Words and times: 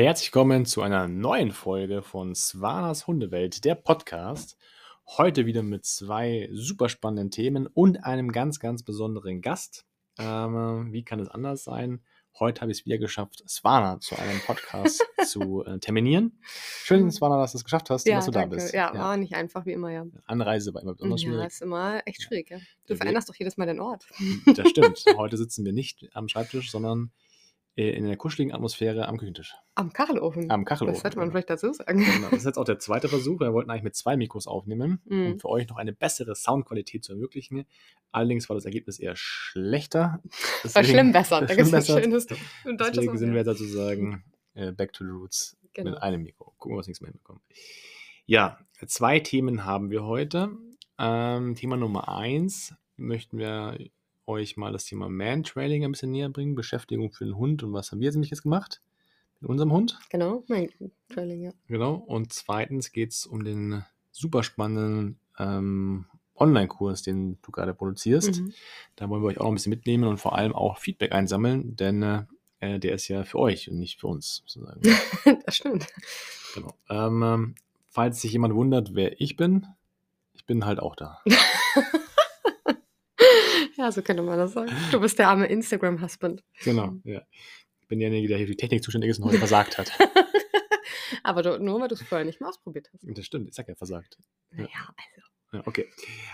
Herzlich 0.00 0.28
willkommen 0.28 0.64
zu 0.64 0.82
einer 0.82 1.08
neuen 1.08 1.50
Folge 1.50 2.02
von 2.02 2.32
Swanas 2.32 3.08
Hundewelt, 3.08 3.64
der 3.64 3.74
Podcast. 3.74 4.56
Heute 5.16 5.44
wieder 5.44 5.64
mit 5.64 5.86
zwei 5.86 6.48
super 6.52 6.88
spannenden 6.88 7.32
Themen 7.32 7.66
und 7.66 8.04
einem 8.04 8.30
ganz, 8.30 8.60
ganz 8.60 8.84
besonderen 8.84 9.40
Gast. 9.40 9.86
Ähm, 10.16 10.92
wie 10.92 11.02
kann 11.02 11.18
es 11.18 11.28
anders 11.28 11.64
sein? 11.64 12.00
Heute 12.38 12.60
habe 12.60 12.70
ich 12.70 12.78
es 12.78 12.86
wieder 12.86 12.98
geschafft, 12.98 13.42
Swana 13.48 13.98
zu 13.98 14.16
einem 14.16 14.38
Podcast 14.46 15.04
zu 15.26 15.64
äh, 15.64 15.80
terminieren. 15.80 16.38
Schön, 16.84 17.10
Swana, 17.10 17.36
dass 17.36 17.50
du 17.50 17.58
es 17.58 17.64
geschafft 17.64 17.90
hast 17.90 18.06
Ja, 18.06 18.18
dass 18.18 18.26
du 18.26 18.30
danke. 18.30 18.54
da 18.54 18.62
bist. 18.62 18.74
Ja, 18.74 18.94
war 18.94 19.16
nicht 19.16 19.34
einfach, 19.34 19.66
wie 19.66 19.72
immer, 19.72 19.90
ja. 19.90 20.06
Anreise 20.26 20.72
war 20.74 20.82
immer 20.82 20.94
besonders 20.94 21.22
Ja, 21.22 21.30
schwierig. 21.30 21.46
ist 21.48 21.62
immer 21.62 22.02
echt 22.06 22.22
schwierig, 22.22 22.50
ja. 22.50 22.58
Du 22.86 22.94
veränderst 22.94 23.28
doch 23.28 23.34
jedes 23.34 23.56
Mal 23.56 23.66
den 23.66 23.80
Ort. 23.80 24.06
Das 24.54 24.68
stimmt. 24.68 25.02
Heute 25.16 25.36
sitzen 25.36 25.64
wir 25.64 25.72
nicht 25.72 26.08
am 26.12 26.28
Schreibtisch, 26.28 26.70
sondern 26.70 27.10
in 27.80 28.06
der 28.06 28.16
kuscheligen 28.16 28.52
Atmosphäre 28.54 29.06
am 29.06 29.18
Küchentisch. 29.18 29.54
Am 29.74 29.92
Kachelofen. 29.92 30.50
Am 30.50 30.64
Kachelofen. 30.64 30.94
Das 30.94 31.02
sollte 31.02 31.16
man 31.16 31.26
genau. 31.26 31.32
vielleicht 31.34 31.50
dazu 31.50 31.72
sagen. 31.72 31.98
Genau, 32.04 32.28
Das 32.30 32.40
ist 32.40 32.44
jetzt 32.46 32.58
auch 32.58 32.64
der 32.64 32.78
zweite 32.78 33.08
Versuch. 33.08 33.38
Wir 33.40 33.52
wollten 33.52 33.70
eigentlich 33.70 33.84
mit 33.84 33.94
zwei 33.94 34.16
Mikros 34.16 34.46
aufnehmen, 34.46 35.00
um 35.08 35.16
Mhm. 35.32 35.38
für 35.40 35.48
euch 35.48 35.68
noch 35.68 35.76
eine 35.76 35.92
bessere 35.92 36.34
Soundqualität 36.34 37.04
zu 37.04 37.12
ermöglichen. 37.12 37.64
Allerdings 38.10 38.48
war 38.48 38.54
das 38.56 38.64
Ergebnis 38.64 38.98
eher 38.98 39.14
schlechter. 39.16 40.20
War 40.74 40.82
schlimm 40.84 41.12
besser. 41.12 41.40
Da 41.46 41.54
gibt 41.54 41.72
es 41.72 41.74
ein 41.90 42.02
schönes 42.02 42.26
ein 42.64 42.76
deutsches 42.78 42.96
Deswegen 42.96 43.18
sind 43.18 43.30
wir 43.32 43.38
jetzt 43.44 43.58
sozusagen 43.58 44.24
äh, 44.54 44.72
back 44.72 44.92
to 44.92 45.04
the 45.04 45.10
roots 45.10 45.56
Genau. 45.74 45.90
mit 45.92 46.02
einem 46.02 46.22
Mikro. 46.22 46.54
Gucken 46.58 46.74
wir, 46.76 46.80
was 46.80 46.86
nächstes 46.88 47.02
Mal 47.02 47.12
hinbekommen. 47.12 47.42
Ja, 48.26 48.58
zwei 48.86 49.20
Themen 49.20 49.64
haben 49.64 49.90
wir 49.90 50.04
heute. 50.04 50.50
Ähm, 50.98 51.54
Thema 51.54 51.76
Nummer 51.76 52.08
eins 52.08 52.74
möchten 52.96 53.38
wir 53.38 53.78
euch 54.28 54.56
mal 54.56 54.72
das 54.72 54.84
Thema 54.84 55.08
Man-Trailing 55.08 55.84
ein 55.84 55.92
bisschen 55.92 56.12
näher 56.12 56.28
bringen. 56.28 56.54
Beschäftigung 56.54 57.10
für 57.10 57.24
den 57.24 57.36
Hund 57.36 57.62
und 57.62 57.72
was 57.72 57.90
haben 57.90 58.00
wir 58.00 58.06
jetzt 58.06 58.14
nämlich 58.14 58.30
jetzt 58.30 58.42
gemacht 58.42 58.80
mit 59.40 59.50
unserem 59.50 59.72
Hund. 59.72 59.98
Genau, 60.10 60.44
mein 60.48 60.70
Trailing, 61.08 61.42
ja. 61.42 61.52
Genau. 61.66 61.94
Und 61.94 62.32
zweitens 62.32 62.92
geht 62.92 63.12
es 63.12 63.26
um 63.26 63.44
den 63.44 63.84
super 64.10 64.42
spannenden 64.42 65.18
ähm, 65.38 66.06
Online-Kurs, 66.34 67.02
den 67.02 67.38
du 67.42 67.50
gerade 67.50 67.74
produzierst. 67.74 68.40
Mhm. 68.40 68.52
Da 68.96 69.08
wollen 69.08 69.22
wir 69.22 69.28
euch 69.28 69.40
auch 69.40 69.48
ein 69.48 69.54
bisschen 69.54 69.70
mitnehmen 69.70 70.04
und 70.04 70.18
vor 70.18 70.36
allem 70.36 70.54
auch 70.54 70.78
Feedback 70.78 71.12
einsammeln, 71.12 71.76
denn 71.76 72.02
äh, 72.60 72.78
der 72.78 72.94
ist 72.94 73.08
ja 73.08 73.24
für 73.24 73.38
euch 73.38 73.70
und 73.70 73.78
nicht 73.78 74.00
für 74.00 74.08
uns. 74.08 74.42
Sozusagen. 74.46 74.80
Das 75.44 75.56
stimmt. 75.56 75.86
genau. 76.54 76.74
ähm, 76.88 77.54
falls 77.88 78.20
sich 78.20 78.32
jemand 78.32 78.54
wundert, 78.54 78.94
wer 78.94 79.20
ich 79.20 79.36
bin, 79.36 79.66
ich 80.34 80.44
bin 80.44 80.64
halt 80.64 80.80
auch 80.80 80.94
da. 80.94 81.22
Ja, 83.78 83.92
so 83.92 84.02
könnte 84.02 84.24
man 84.24 84.36
das 84.36 84.54
sagen. 84.54 84.72
Du 84.90 85.00
bist 85.00 85.20
der 85.20 85.28
arme 85.28 85.46
Instagram-Husband. 85.46 86.42
Genau. 86.64 86.94
Ja. 87.04 87.22
Ich 87.80 87.86
bin 87.86 88.00
derjenige, 88.00 88.26
der 88.26 88.38
hier 88.38 88.46
für 88.46 88.52
die 88.52 88.56
Technik 88.56 88.82
zuständig 88.82 89.10
ist 89.10 89.20
und 89.20 89.26
heute 89.26 89.38
versagt 89.38 89.78
hat. 89.78 89.92
Aber 91.22 91.42
du, 91.42 91.58
nur 91.62 91.80
weil 91.80 91.86
du 91.86 91.94
es 91.94 92.02
vorher 92.02 92.24
nicht 92.24 92.40
mal 92.40 92.48
ausprobiert 92.48 92.90
hast. 92.92 93.04
Das 93.06 93.24
stimmt, 93.24 93.48
ich 93.48 93.54
sag 93.54 93.68
ja 93.68 93.76
versagt. 93.76 94.18
Ja. 94.50 94.64
Naja, 94.64 94.94
also. 94.96 95.28
Ja, 95.52 95.62
okay. 95.66 95.88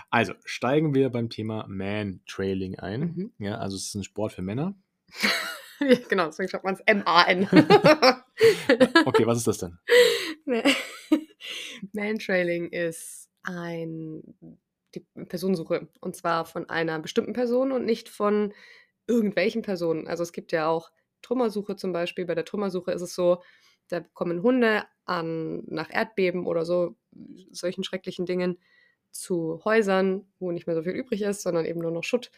Also 0.09 0.33
steigen 0.43 0.95
wir 0.95 1.09
beim 1.11 1.29
Thema 1.29 1.65
Man-Trailing 1.67 2.79
ein. 2.79 3.01
Mhm. 3.01 3.33
Ja, 3.37 3.59
also 3.59 3.77
es 3.77 3.85
ist 3.85 3.95
ein 3.95 4.03
Sport 4.03 4.33
für 4.33 4.41
Männer. 4.41 4.75
Ja, 5.81 5.97
genau, 6.07 6.27
deswegen 6.27 6.47
schreibt 6.47 6.63
man 6.63 6.75
es 6.75 6.79
M-A-N. 6.85 7.49
Okay, 9.05 9.27
was 9.27 9.39
ist 9.39 9.47
das 9.47 9.57
denn? 9.57 9.77
Man-Trailing 11.91 12.69
ist 12.69 13.29
ein, 13.43 14.23
die 14.95 15.05
Personensuche. 15.25 15.87
Und 16.01 16.15
zwar 16.15 16.45
von 16.45 16.69
einer 16.69 16.99
bestimmten 16.99 17.33
Person 17.33 17.71
und 17.71 17.85
nicht 17.85 18.09
von 18.09 18.53
irgendwelchen 19.07 19.61
Personen. 19.61 20.07
Also 20.07 20.23
es 20.23 20.31
gibt 20.31 20.51
ja 20.51 20.67
auch 20.67 20.91
Trümmersuche 21.21 21.75
zum 21.75 21.93
Beispiel. 21.93 22.25
Bei 22.25 22.35
der 22.35 22.45
Trümmersuche 22.45 22.91
ist 22.91 23.01
es 23.01 23.15
so, 23.15 23.41
da 23.87 23.99
kommen 23.99 24.41
Hunde 24.41 24.83
an 25.05 25.63
nach 25.67 25.91
Erdbeben 25.91 26.45
oder 26.45 26.65
so, 26.65 26.95
solchen 27.51 27.83
schrecklichen 27.83 28.25
Dingen 28.25 28.57
zu 29.11 29.61
Häusern, 29.63 30.27
wo 30.39 30.51
nicht 30.51 30.67
mehr 30.67 30.75
so 30.75 30.83
viel 30.83 30.93
übrig 30.93 31.21
ist, 31.21 31.41
sondern 31.41 31.65
eben 31.65 31.79
nur 31.79 31.91
noch 31.91 32.03
Schutt. 32.03 32.31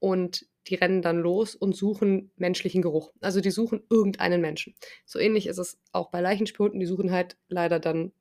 Und 0.00 0.46
die 0.66 0.74
rennen 0.74 1.02
dann 1.02 1.18
los 1.18 1.54
und 1.54 1.76
suchen 1.76 2.30
menschlichen 2.36 2.82
Geruch. 2.82 3.12
Also 3.20 3.40
die 3.40 3.50
suchen 3.50 3.82
irgendeinen 3.90 4.40
Menschen. 4.40 4.74
So 5.04 5.18
ähnlich 5.18 5.46
ist 5.46 5.58
es 5.58 5.78
auch 5.92 6.10
bei 6.10 6.20
Leichenspurten. 6.20 6.80
Die 6.80 6.86
suchen 6.86 7.12
halt 7.12 7.36
leider 7.48 7.78
dann 7.78 8.12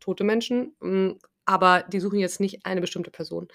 tote 0.00 0.24
Menschen, 0.24 0.74
mm, 0.80 1.12
aber 1.46 1.84
die 1.84 2.00
suchen 2.00 2.18
jetzt 2.18 2.40
nicht 2.40 2.66
eine 2.66 2.80
bestimmte 2.80 3.10
Person. 3.10 3.48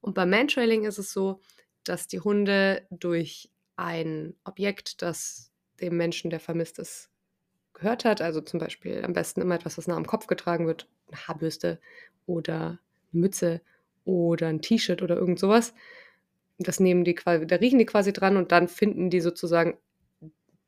Und 0.00 0.14
beim 0.14 0.30
Mantrailing 0.30 0.84
ist 0.84 0.98
es 0.98 1.12
so, 1.12 1.40
dass 1.84 2.08
die 2.08 2.20
Hunde 2.20 2.86
durch 2.90 3.50
ein 3.76 4.34
Objekt, 4.44 5.02
das 5.02 5.50
dem 5.80 5.96
Menschen, 5.96 6.30
der 6.30 6.40
vermisst 6.40 6.78
ist, 6.78 7.10
gehört 7.74 8.04
hat, 8.04 8.20
also 8.20 8.40
zum 8.40 8.60
Beispiel 8.60 9.04
am 9.04 9.12
besten 9.12 9.40
immer 9.40 9.56
etwas, 9.56 9.76
was 9.78 9.86
nah 9.86 9.96
am 9.96 10.06
Kopf 10.06 10.26
getragen 10.26 10.66
wird, 10.66 10.88
eine 11.08 11.26
Haarbürste 11.26 11.80
oder 12.26 12.78
eine 13.12 13.20
Mütze 13.20 13.60
oder 14.04 14.48
ein 14.48 14.62
T-Shirt 14.62 15.02
oder 15.02 15.16
irgend 15.16 15.38
sowas, 15.38 15.74
das 16.58 16.80
nehmen 16.80 17.04
die 17.04 17.14
quasi, 17.14 17.46
da 17.46 17.56
riechen 17.56 17.78
die 17.78 17.86
quasi 17.86 18.12
dran 18.12 18.36
und 18.36 18.52
dann 18.52 18.68
finden 18.68 19.10
die 19.10 19.20
sozusagen 19.20 19.76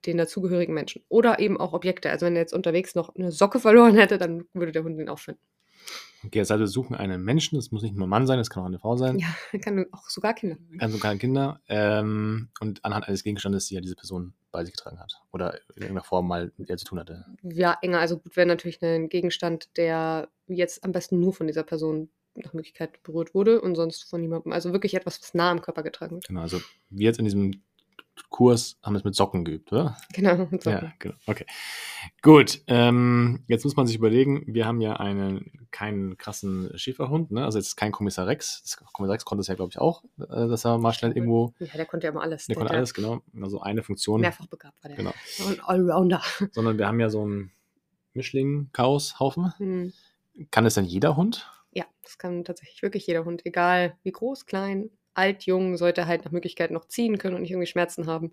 den 0.05 0.19
dazugehörigen 0.19 0.75
Menschen. 0.75 1.03
Oder 1.09 1.39
eben 1.39 1.59
auch 1.59 1.73
Objekte. 1.73 2.11
Also 2.11 2.27
wenn 2.27 2.37
er 2.37 2.43
jetzt 2.43 2.55
unterwegs 2.55 2.95
noch 2.95 3.15
eine 3.15 3.33
Socke 3.33 3.61
verloren 3.61 3.97
hätte, 3.97 4.19
dann 4.19 4.47
würde 4.53 4.73
der 4.73 4.85
Hund 4.85 4.99
ihn 4.99 5.09
auch 5.09 5.19
finden. 5.19 5.41
Okay, 6.25 6.39
das 6.39 6.51
heißt, 6.51 6.61
wir 6.61 6.67
suchen 6.67 6.97
einen 6.97 7.23
Menschen, 7.23 7.57
das 7.57 7.71
muss 7.71 7.83
nicht 7.83 7.95
nur 7.95 8.07
ein 8.07 8.11
Mann 8.11 8.27
sein, 8.27 8.39
das 8.39 8.51
kann 8.51 8.63
auch 8.63 8.67
eine 8.67 8.79
Frau 8.79 8.97
sein, 8.97 9.19
Ja, 9.19 9.29
kann 9.61 9.87
auch 9.93 10.09
sogar 10.09 10.35
Kinder. 10.35 10.57
kann 10.79 10.91
sogar 10.91 11.15
Kinder, 11.17 11.61
ähm, 11.69 12.49
und 12.61 12.85
anhand 12.85 13.07
eines 13.09 13.23
Gegenstandes, 13.23 13.67
die 13.67 13.75
ja 13.75 13.81
diese 13.81 13.95
Person 13.97 14.33
bei 14.51 14.65
sich 14.65 14.75
getragen 14.75 14.99
hat 14.99 15.21
oder 15.33 15.55
in 15.75 15.83
irgendeiner 15.83 16.05
Form 16.05 16.27
mal 16.29 16.51
mit 16.57 16.71
ihr 16.71 16.77
zu 16.79 16.87
tun 16.87 16.99
hatte. 16.99 17.27
Ja, 17.43 17.77
enger. 17.83 17.99
Also 18.01 18.19
gut 18.19 18.37
wäre 18.37 18.47
natürlich 18.47 18.83
ein 18.83 19.09
Gegenstand, 19.11 19.69
der 19.77 20.29
jetzt 20.47 20.83
am 20.85 20.93
besten 20.93 21.21
nur 21.21 21.35
von 21.35 21.47
dieser 21.47 21.63
Person 21.63 22.09
nach 22.35 22.55
Möglichkeit 22.55 23.03
berührt 23.03 23.35
wurde 23.35 23.61
und 23.61 23.75
sonst 23.75 24.05
von 24.09 24.21
niemandem. 24.21 24.53
Also 24.53 24.73
wirklich 24.73 24.95
etwas, 24.95 25.21
was 25.21 25.35
nah 25.35 25.51
am 25.51 25.61
Körper 25.61 25.83
getragen 25.83 26.17
wird. 26.17 26.29
Genau, 26.29 26.41
also 26.41 26.61
wir 26.91 27.05
jetzt 27.05 27.19
in 27.19 27.25
diesem 27.27 27.63
Kurs 28.31 28.79
haben 28.83 28.97
es 28.97 29.05
mit 29.05 29.15
Socken 29.15 29.45
geübt, 29.45 29.73
oder? 29.73 29.97
Genau. 30.13 30.49
Und 30.51 30.63
so. 30.63 30.71
Ja, 30.71 30.93
genau. 30.99 31.15
Okay. 31.27 31.47
Gut. 32.23 32.63
Ähm, 32.67 33.45
jetzt 33.47 33.65
muss 33.65 33.77
man 33.77 33.87
sich 33.87 33.97
überlegen, 33.97 34.45
wir 34.47 34.67
haben 34.67 34.81
ja 34.81 34.95
einen 34.97 35.67
keinen 35.71 36.17
krassen 36.17 36.71
Schäferhund, 36.79 37.31
ne? 37.31 37.45
Also 37.45 37.59
jetzt 37.59 37.77
kein 37.77 37.93
Kommissar 37.93 38.27
Rex. 38.27 38.63
Das 38.63 38.77
Kommissar 38.77 39.15
Rex 39.15 39.25
konnte 39.25 39.41
es 39.41 39.47
ja, 39.47 39.55
glaube 39.55 39.71
ich, 39.71 39.79
auch, 39.79 40.05
äh, 40.19 40.49
dass 40.49 40.65
er 40.65 40.79
mal 40.79 40.93
schnell 40.93 41.13
irgendwo, 41.13 41.53
Ja, 41.59 41.67
der 41.77 41.87
konnte 41.87 42.07
ja 42.07 42.13
immer 42.13 42.23
alles. 42.23 42.47
der 42.47 42.57
konnte 42.57 42.71
hat 42.71 42.75
ja 42.75 42.79
alles, 42.79 42.95
genau. 42.95 43.21
Also 43.41 43.61
eine 43.61 43.83
Funktion. 43.83 44.21
Mehrfach 44.21 44.47
begabt 44.47 44.83
war 44.83 44.89
der. 44.89 44.97
Genau. 44.97 45.13
Ein 45.47 45.61
Allrounder. 45.61 46.23
Sondern 46.53 46.79
wir 46.79 46.87
haben 46.87 47.01
ja 47.01 47.11
so 47.11 47.23
einen 47.23 47.53
Mischling-Chaos-Haufen. 48.15 49.53
Hm. 49.59 49.93
Kann 50.51 50.67
es 50.67 50.75
denn 50.75 50.85
jeder 50.85 51.17
Hund? 51.17 51.51
Ja, 51.73 51.85
das 52.03 52.19
kann 52.19 52.45
tatsächlich 52.45 52.83
wirklich 52.83 53.07
jeder 53.07 53.25
Hund, 53.25 53.45
egal 53.45 53.97
wie 54.03 54.13
groß, 54.13 54.47
klein, 54.47 54.91
alt, 55.17 55.45
jung, 55.45 55.77
sollte 55.77 56.07
halt 56.07 56.25
nach 56.25 56.33
Möglichkeit 56.33 56.71
noch 56.71 56.87
ziehen 56.87 57.19
können 57.19 57.35
und 57.35 57.43
nicht 57.43 57.51
irgendwie 57.51 57.67
Schmerzen 57.67 58.07
haben. 58.07 58.33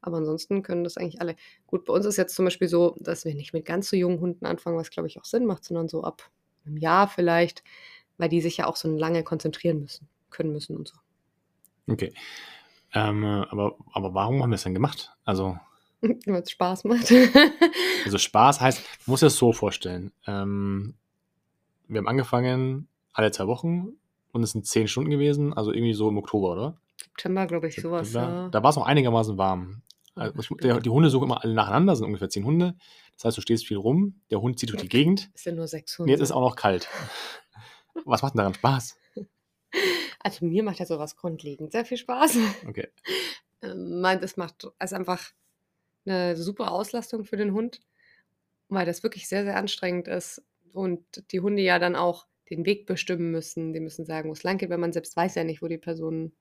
Aber 0.00 0.18
ansonsten 0.18 0.62
können 0.62 0.84
das 0.84 0.96
eigentlich 0.96 1.20
alle. 1.20 1.34
Gut, 1.66 1.86
bei 1.86 1.92
uns 1.92 2.04
ist 2.04 2.16
jetzt 2.16 2.34
zum 2.34 2.44
Beispiel 2.44 2.68
so, 2.68 2.96
dass 3.00 3.24
wir 3.24 3.34
nicht 3.34 3.54
mit 3.54 3.64
ganz 3.64 3.88
so 3.88 3.96
jungen 3.96 4.20
Hunden 4.20 4.44
anfangen, 4.44 4.76
was 4.76 4.90
glaube 4.90 5.08
ich 5.08 5.18
auch 5.18 5.24
Sinn 5.24 5.46
macht, 5.46 5.64
sondern 5.64 5.88
so 5.88 6.02
ab 6.02 6.30
einem 6.66 6.76
Jahr 6.76 7.08
vielleicht, 7.08 7.62
weil 8.18 8.28
die 8.28 8.40
sich 8.40 8.58
ja 8.58 8.66
auch 8.66 8.76
so 8.76 8.88
lange 8.88 9.22
konzentrieren 9.22 9.80
müssen, 9.80 10.08
können 10.30 10.52
müssen 10.52 10.76
und 10.76 10.88
so. 10.88 10.96
Okay. 11.88 12.12
Ähm, 12.92 13.24
äh, 13.24 13.46
aber, 13.48 13.76
aber 13.92 14.14
warum 14.14 14.42
haben 14.42 14.50
wir 14.50 14.56
es 14.56 14.62
denn 14.62 14.74
gemacht? 14.74 15.12
Also, 15.24 15.58
Weil 16.26 16.42
es 16.42 16.50
Spaß 16.50 16.84
macht. 16.84 17.12
also 18.04 18.18
Spaß 18.18 18.60
heißt, 18.60 18.78
man 19.06 19.12
muss 19.12 19.22
es 19.22 19.36
so 19.36 19.52
vorstellen. 19.52 20.12
Ähm, 20.26 20.94
wir 21.88 21.98
haben 21.98 22.08
angefangen 22.08 22.88
alle 23.12 23.30
zwei 23.30 23.46
Wochen 23.46 23.92
und 24.34 24.42
es 24.42 24.52
sind 24.52 24.66
zehn 24.66 24.88
Stunden 24.88 25.10
gewesen, 25.10 25.52
also 25.54 25.72
irgendwie 25.72 25.94
so 25.94 26.08
im 26.08 26.18
Oktober, 26.18 26.52
oder? 26.52 26.76
September, 26.98 27.46
glaube 27.46 27.68
ich, 27.68 27.76
sowas. 27.76 28.12
Da, 28.12 28.22
Ja. 28.22 28.48
da 28.50 28.62
war 28.62 28.70
es 28.70 28.76
noch 28.76 28.86
einigermaßen 28.86 29.38
warm. 29.38 29.82
Also, 30.16 30.54
der, 30.56 30.80
die 30.80 30.90
Hunde 30.90 31.10
suchen 31.10 31.24
immer 31.24 31.42
alle 31.42 31.54
nacheinander, 31.54 31.96
sind 31.96 32.06
ungefähr 32.06 32.28
zehn 32.28 32.44
Hunde. 32.44 32.76
Das 33.16 33.24
heißt, 33.24 33.36
du 33.36 33.40
stehst 33.40 33.66
viel 33.66 33.76
rum, 33.76 34.20
der 34.30 34.40
Hund 34.40 34.58
zieht 34.58 34.70
durch 34.70 34.80
die 34.82 34.88
Gegend. 34.88 35.30
Es 35.34 35.42
sind 35.44 35.56
nur 35.56 35.66
sechs 35.66 35.98
Und 35.98 36.04
Hunde. 36.04 36.12
jetzt 36.12 36.20
ist 36.20 36.30
auch 36.32 36.40
noch 36.40 36.54
kalt. 36.56 36.88
Was 38.04 38.22
macht 38.22 38.34
denn 38.34 38.38
daran 38.38 38.54
Spaß? 38.54 38.96
also 40.20 40.44
mir 40.44 40.62
macht 40.62 40.78
ja 40.78 40.86
sowas 40.86 41.16
grundlegend 41.16 41.72
sehr 41.72 41.84
viel 41.84 41.96
Spaß. 41.98 42.38
Okay. 42.68 42.88
Ähm, 43.62 44.02
meint, 44.02 44.22
es 44.22 44.36
macht 44.36 44.66
es 44.78 44.90
ist 44.90 44.92
einfach 44.92 45.30
eine 46.04 46.36
super 46.36 46.70
Auslastung 46.70 47.24
für 47.24 47.38
den 47.38 47.54
Hund, 47.54 47.80
weil 48.68 48.84
das 48.84 49.02
wirklich 49.02 49.26
sehr, 49.26 49.44
sehr 49.44 49.56
anstrengend 49.56 50.06
ist 50.06 50.42
und 50.74 51.02
die 51.32 51.40
Hunde 51.40 51.62
ja 51.62 51.78
dann 51.78 51.96
auch 51.96 52.26
den 52.54 52.66
Weg 52.66 52.86
bestimmen 52.86 53.30
müssen. 53.30 53.72
Die 53.72 53.80
müssen 53.80 54.04
sagen, 54.04 54.28
wo 54.28 54.32
es 54.32 54.42
lang 54.42 54.58
geht, 54.58 54.70
weil 54.70 54.78
man 54.78 54.92
selbst 54.92 55.16
weiß 55.16 55.34
ja 55.34 55.44
nicht, 55.44 55.62
wo 55.62 55.68
die 55.68 55.78
Person 55.78 56.32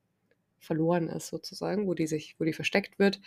verloren 0.59 1.09
ist, 1.09 1.27
sozusagen, 1.27 1.87
wo 1.87 1.93
die 1.93 2.07
sich, 2.07 2.35
wo 2.39 2.43
die 2.43 2.53
versteckt 2.53 2.99
wird. 2.99 3.19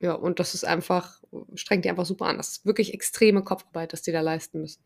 Ja, 0.00 0.12
und 0.12 0.40
das 0.40 0.54
ist 0.54 0.64
einfach, 0.64 1.22
strengt 1.54 1.84
die 1.84 1.90
einfach 1.90 2.06
super 2.06 2.26
an. 2.26 2.36
Das 2.36 2.48
ist 2.48 2.66
wirklich 2.66 2.92
extreme 2.92 3.42
Kopfarbeit, 3.42 3.92
dass 3.92 4.02
die 4.02 4.12
da 4.12 4.20
leisten 4.20 4.60
müssen. 4.60 4.82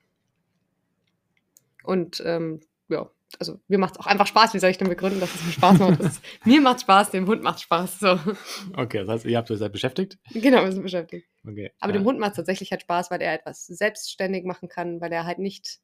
Und 1.82 2.22
ähm, 2.24 2.60
ja, 2.88 3.10
also 3.38 3.60
mir 3.68 3.78
macht 3.78 3.94
es 3.94 4.00
auch 4.00 4.06
einfach 4.06 4.26
Spaß. 4.26 4.54
Wie 4.54 4.58
soll 4.58 4.70
ich 4.70 4.78
denn 4.78 4.88
begründen, 4.88 5.20
dass 5.20 5.34
es 5.34 5.44
mir 5.44 5.52
Spaß 5.52 5.78
macht? 5.78 6.00
Ist, 6.00 6.22
mir 6.44 6.60
macht 6.60 6.80
Spaß, 6.80 7.10
dem 7.10 7.26
Hund 7.26 7.42
macht 7.42 7.60
Spaß. 7.60 8.00
So. 8.00 8.18
Okay, 8.76 8.98
das 8.98 9.08
heißt, 9.08 9.24
ihr 9.26 9.36
habt 9.36 9.50
euch 9.50 9.58
seid 9.58 9.72
beschäftigt? 9.72 10.18
Genau, 10.32 10.64
wir 10.64 10.72
sind 10.72 10.82
beschäftigt. 10.82 11.26
Okay. 11.46 11.72
Aber 11.80 11.92
ja. 11.92 11.98
dem 11.98 12.04
Hund 12.04 12.18
macht 12.18 12.32
es 12.32 12.36
tatsächlich 12.36 12.70
halt 12.70 12.82
Spaß, 12.82 13.10
weil 13.10 13.20
er 13.20 13.34
etwas 13.34 13.66
selbstständig 13.66 14.44
machen 14.44 14.68
kann, 14.68 15.00
weil 15.00 15.12
er 15.12 15.24
halt 15.24 15.38
nicht, 15.38 15.80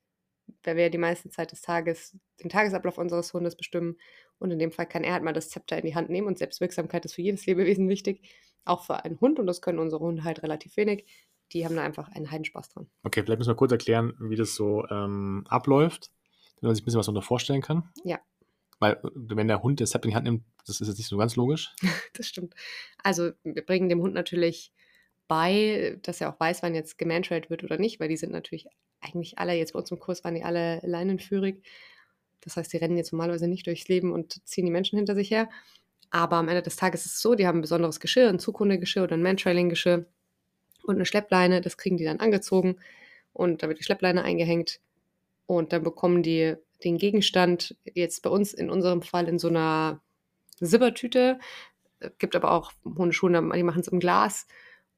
weil 0.63 0.77
wir 0.77 0.91
die 0.91 0.99
meiste 0.99 1.31
Zeit 1.31 1.53
des 1.53 1.63
Tages 1.63 2.17
den 2.43 2.51
Tagesablauf 2.51 2.99
unseres 2.99 3.33
Hundes 3.33 3.57
bestimmen. 3.57 3.97
Und 4.39 4.51
in 4.51 4.59
dem 4.59 4.73
Fall 4.73 4.87
kann 4.87 5.05
er 5.05 5.13
halt 5.13 5.23
mal 5.23 5.33
das 5.33 5.51
Zepter 5.51 5.79
in 5.79 5.87
die 5.87 5.95
Hand 5.95 6.11
nehmen 6.11 6.27
und 6.27 6.39
Selbstwirksamkeit 6.39 7.05
ist 7.05 7.15
für 7.15 7.23
jedes 7.23 7.47
Lebewesen 7.47 7.89
wichtig. 7.89 8.29
Auch 8.65 8.85
für 8.85 9.05
einen 9.05 9.21
Hund 9.21 9.39
und 9.39 9.47
das 9.47 9.63
können 9.63 9.79
unsere 9.79 10.05
Hunde 10.05 10.25
halt 10.25 10.43
relativ 10.43 10.77
wenig. 10.77 11.07
Die 11.53 11.65
haben 11.65 11.77
da 11.77 11.83
einfach 11.83 12.09
einen 12.09 12.31
Heidenspaß 12.31 12.71
dran. 12.71 12.89
Okay, 13.03 13.23
vielleicht 13.23 13.39
müssen 13.39 13.51
wir 13.51 13.57
kurz 13.57 13.73
erklären, 13.73 14.15
wie 14.19 14.37
das 14.37 14.55
so 14.55 14.87
ähm, 14.89 15.45
abläuft, 15.49 16.11
damit 16.57 16.63
man 16.63 16.75
sich 16.75 16.83
ein 16.83 16.87
bisschen 16.87 16.99
was 16.99 17.07
darunter 17.07 17.23
vorstellen 17.23 17.61
kann. 17.61 17.91
Ja. 18.05 18.19
Weil, 18.81 18.99
wenn 19.15 19.49
der 19.49 19.63
Hund 19.63 19.81
das 19.81 19.91
Zepter 19.91 20.07
in 20.07 20.11
die 20.11 20.17
Hand 20.17 20.25
nimmt, 20.25 20.45
das 20.67 20.81
ist 20.81 20.89
jetzt 20.89 20.99
nicht 20.99 21.09
so 21.09 21.17
ganz 21.17 21.37
logisch. 21.37 21.75
Das 22.15 22.29
stimmt. 22.29 22.55
Also 23.03 23.33
wir 23.43 23.65
bringen 23.65 23.89
dem 23.89 24.01
Hund 24.01 24.15
natürlich 24.15 24.73
bei, 25.27 25.99
dass 26.03 26.21
er 26.21 26.33
auch 26.33 26.39
weiß, 26.39 26.63
wann 26.63 26.75
jetzt 26.75 26.97
gemantrailed 26.97 27.51
wird 27.51 27.65
oder 27.65 27.77
nicht, 27.77 27.99
weil 27.99 28.09
die 28.09 28.17
sind 28.17 28.33
natürlich 28.33 28.69
eigentlich 29.05 29.39
alle, 29.39 29.55
jetzt 29.55 29.73
bei 29.73 29.79
uns 29.79 29.91
im 29.91 29.99
Kurs 29.99 30.25
waren 30.25 30.35
die 30.35 30.45
alle 30.45 30.81
leinenführig. 30.83 31.63
Das 32.41 32.57
heißt, 32.57 32.73
die 32.73 32.77
rennen 32.77 32.97
jetzt 32.97 33.13
normalerweise 33.13 33.49
nicht 33.49 33.67
durchs 33.67 33.89
Leben 33.89 34.13
und 34.13 34.47
ziehen 34.47 34.67
die 34.67 34.73
Menschen 34.73 34.97
hinter 34.97 35.15
sich 35.15 35.31
her. 35.31 35.49
Aber 36.11 36.37
am 36.37 36.49
Ende 36.49 36.63
des 36.63 36.77
Tages 36.77 37.07
ist 37.07 37.17
es 37.17 37.21
so, 37.21 37.35
die 37.35 37.47
haben 37.47 37.59
ein 37.59 37.63
besonderes 37.63 38.01
Geschirr, 38.01 38.29
ein 38.29 38.39
Zukundegeschirr 38.39 39.05
oder 39.05 39.17
ein 39.17 39.23
Mantrailing-Geschirr 39.23 40.07
und 40.85 40.95
eine 40.95 41.07
Schleppleine. 41.07 41.61
Das 41.61 41.77
kriegen 41.77 41.97
die 41.97 42.05
dann 42.05 42.21
angezogen 42.21 42.77
und 43.33 43.63
da 43.63 43.69
wird 43.69 43.79
die 43.81 43.85
Schleppleine 43.85 44.23
eingehängt. 44.23 44.81
Und 45.47 45.73
dann 45.73 45.83
bekommen 45.83 46.23
die 46.23 46.55
den 46.85 46.99
Gegenstand 46.99 47.77
jetzt 47.95 48.23
bei 48.23 48.31
uns 48.31 48.55
in 48.55 48.71
unserem 48.71 49.03
Fall 49.03 49.29
in 49.29 49.39
so 49.39 49.49
einer 49.49 50.01
Sippertüte. 50.61 51.39
Gibt 52.19 52.37
aber 52.37 52.53
auch 52.53 52.73
Hundeschuhe, 52.85 53.31
die 53.31 53.63
machen 53.63 53.81
es 53.81 53.89
im 53.89 54.01
Glas. 54.01 54.47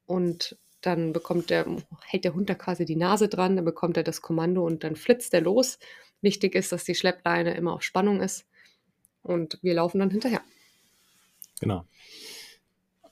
Und 0.06 0.58
dann 0.81 1.12
bekommt 1.12 1.50
der, 1.50 1.67
hält 2.05 2.25
der 2.25 2.34
Hund 2.34 2.49
da 2.50 2.55
quasi 2.55 2.84
die 2.84 2.96
Nase 2.96 3.28
dran, 3.28 3.56
dann 3.56 3.64
bekommt 3.64 3.96
er 3.96 4.02
das 4.02 4.23
Kommando 4.23 4.64
und 4.64 4.84
dann 4.84 4.96
flitzt 4.96 5.34
er 5.34 5.40
los. 5.40 5.78
Wichtig 6.23 6.55
ist, 6.55 6.73
dass 6.73 6.84
die 6.84 6.94
Schleppleine 6.94 7.55
immer 7.55 7.73
auf 7.75 7.82
Spannung 7.82 8.20
ist. 8.20 8.46
Und 9.23 9.58
wir 9.62 9.75
laufen 9.75 9.99
dann 9.99 10.11
hinterher. 10.11 10.40
Genau. 11.61 11.84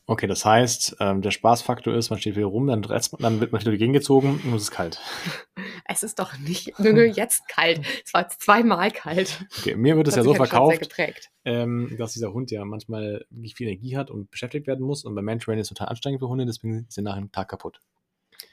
Okay, 0.07 0.27
das 0.27 0.45
heißt, 0.45 0.97
ähm, 1.01 1.23
der 1.23 1.31
Spaßfaktor 1.31 1.95
ist, 1.95 2.11
man 2.11 2.19
steht 2.21 2.37
wieder 2.37 2.47
rum, 2.47 2.67
dann, 2.67 2.83
man- 2.83 3.01
dann 3.19 3.41
wird 3.41 3.53
man 3.53 3.61
wieder 3.63 3.77
gegengezogen 3.77 4.41
und 4.45 4.55
es 4.55 4.65
ist 4.65 4.71
kalt. 4.71 5.01
Es 5.95 6.03
ist 6.03 6.19
doch 6.19 6.37
nicht 6.39 6.77
nur, 6.81 6.93
nur 6.93 7.05
jetzt 7.05 7.47
kalt. 7.49 7.81
Es 8.05 8.13
war 8.13 8.23
jetzt 8.23 8.43
zweimal 8.43 8.91
kalt. 8.91 9.47
Okay, 9.59 9.77
mir 9.77 9.97
wird 9.97 10.09
es 10.09 10.17
ja 10.17 10.25
so 10.25 10.31
halt 10.31 10.49
verkauft, 10.49 10.81
geprägt. 10.81 11.31
ähm, 11.45 11.95
dass 11.97 12.15
dieser 12.15 12.33
Hund 12.33 12.51
ja 12.51 12.65
manchmal 12.65 13.25
wirklich 13.31 13.55
viel 13.55 13.69
Energie 13.69 13.97
hat 13.97 14.11
und 14.11 14.29
beschäftigt 14.29 14.67
werden 14.67 14.85
muss. 14.85 15.05
Und 15.05 15.15
beim 15.15 15.25
Mantraining 15.25 15.61
ist 15.61 15.67
es 15.71 15.77
total 15.77 15.89
anstrengend 15.89 16.21
für 16.21 16.29
Hunde, 16.29 16.47
deswegen 16.47 16.87
sind 16.89 17.05
nach 17.05 17.15
einem 17.15 17.31
Tag 17.31 17.49
kaputt. 17.49 17.81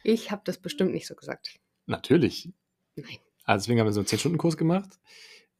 Ich 0.03 0.29
habe 0.29 0.43
das 0.45 0.59
bestimmt 0.59 0.93
nicht 0.93 1.07
so 1.07 1.15
gesagt. 1.15 1.59
Natürlich. 1.87 2.49
Nein. 2.95 3.17
Also 3.43 3.63
deswegen 3.63 3.79
haben 3.79 3.87
wir 3.87 3.93
so 3.93 4.01
einen 4.01 4.07
10-Stunden-Kurs 4.07 4.55
gemacht. 4.55 4.99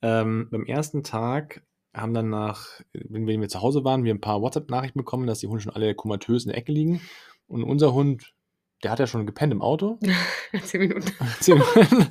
Ähm, 0.03 0.49
beim 0.51 0.65
ersten 0.65 1.03
Tag 1.03 1.63
haben 1.95 2.13
dann 2.13 2.29
nach, 2.29 2.79
wenn 2.93 3.25
wir 3.27 3.49
zu 3.49 3.61
Hause 3.61 3.83
waren, 3.83 4.03
wir 4.03 4.13
ein 4.13 4.21
paar 4.21 4.41
WhatsApp-Nachrichten 4.41 4.99
bekommen, 4.99 5.25
dass 5.25 5.39
die 5.39 5.47
Hunde 5.47 5.61
schon 5.61 5.73
alle 5.73 5.95
komatös 5.95 6.45
in 6.45 6.49
der 6.49 6.57
Ecke 6.57 6.71
liegen. 6.71 7.01
Und 7.47 7.63
unser 7.63 7.93
Hund, 7.93 8.33
der 8.83 8.91
hat 8.91 8.99
ja 8.99 9.07
schon 9.07 9.25
gepennt 9.25 9.53
im 9.53 9.61
Auto. 9.61 9.99
Zehn 10.63 10.81
Minuten. 10.81 11.11
Zehn 11.39 11.57
Minuten. 11.59 12.09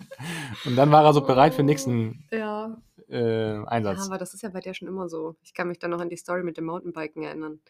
und 0.64 0.76
dann 0.76 0.90
war 0.90 1.04
er 1.04 1.12
so 1.12 1.20
bereit 1.22 1.52
für 1.54 1.62
den 1.62 1.66
nächsten 1.66 2.24
Ja. 2.30 2.76
äh, 3.08 3.54
ja, 3.56 3.64
Einsatz. 3.64 4.06
aber 4.06 4.18
das 4.18 4.34
ist 4.34 4.42
ja 4.42 4.50
bei 4.50 4.60
der 4.60 4.74
schon 4.74 4.88
immer 4.88 5.08
so. 5.08 5.36
Ich 5.42 5.54
kann 5.54 5.68
mich 5.68 5.78
dann 5.78 5.90
noch 5.90 6.00
an 6.00 6.08
die 6.08 6.16
Story 6.16 6.42
mit 6.42 6.56
dem 6.56 6.64
Mountainbiken 6.66 7.22
erinnern, 7.22 7.60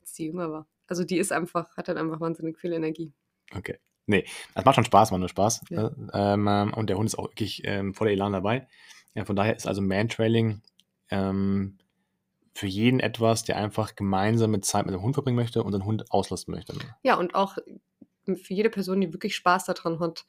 als 0.00 0.12
die 0.14 0.26
jünger 0.26 0.50
war. 0.50 0.66
Also 0.88 1.04
die 1.04 1.18
ist 1.18 1.32
einfach, 1.32 1.76
hat 1.76 1.88
dann 1.88 1.98
einfach 1.98 2.20
wahnsinnig 2.20 2.58
viel 2.58 2.72
Energie. 2.72 3.12
Okay. 3.54 3.78
Nee, 4.06 4.24
das 4.54 4.64
macht 4.64 4.74
schon 4.76 4.84
Spaß, 4.84 5.10
macht 5.10 5.20
nur 5.20 5.28
Spaß. 5.28 5.60
Ja. 5.68 5.90
ne? 5.90 6.10
Ähm, 6.14 6.72
und 6.74 6.88
der 6.88 6.96
Hund 6.96 7.08
ist 7.08 7.18
auch 7.18 7.28
wirklich 7.28 7.60
ähm, 7.64 7.92
voller 7.92 8.10
Elan 8.10 8.32
dabei. 8.32 8.66
Ja, 9.14 9.24
von 9.26 9.36
daher 9.36 9.54
ist 9.54 9.66
also 9.66 9.82
Mantrailing 9.82 10.62
ähm, 11.10 11.76
für 12.54 12.66
jeden 12.66 13.00
etwas, 13.00 13.44
der 13.44 13.56
einfach 13.58 13.94
gemeinsame 13.96 14.60
Zeit 14.62 14.86
mit 14.86 14.94
dem 14.94 15.02
Hund 15.02 15.14
verbringen 15.14 15.36
möchte 15.36 15.62
und 15.62 15.72
den 15.72 15.84
Hund 15.84 16.10
auslasten 16.10 16.54
möchte. 16.54 16.74
Ja, 17.02 17.16
und 17.16 17.34
auch 17.34 17.58
für 18.36 18.54
jede 18.54 18.70
Person, 18.70 19.00
die 19.00 19.12
wirklich 19.12 19.36
Spaß 19.36 19.64
daran 19.64 20.00
hat, 20.00 20.24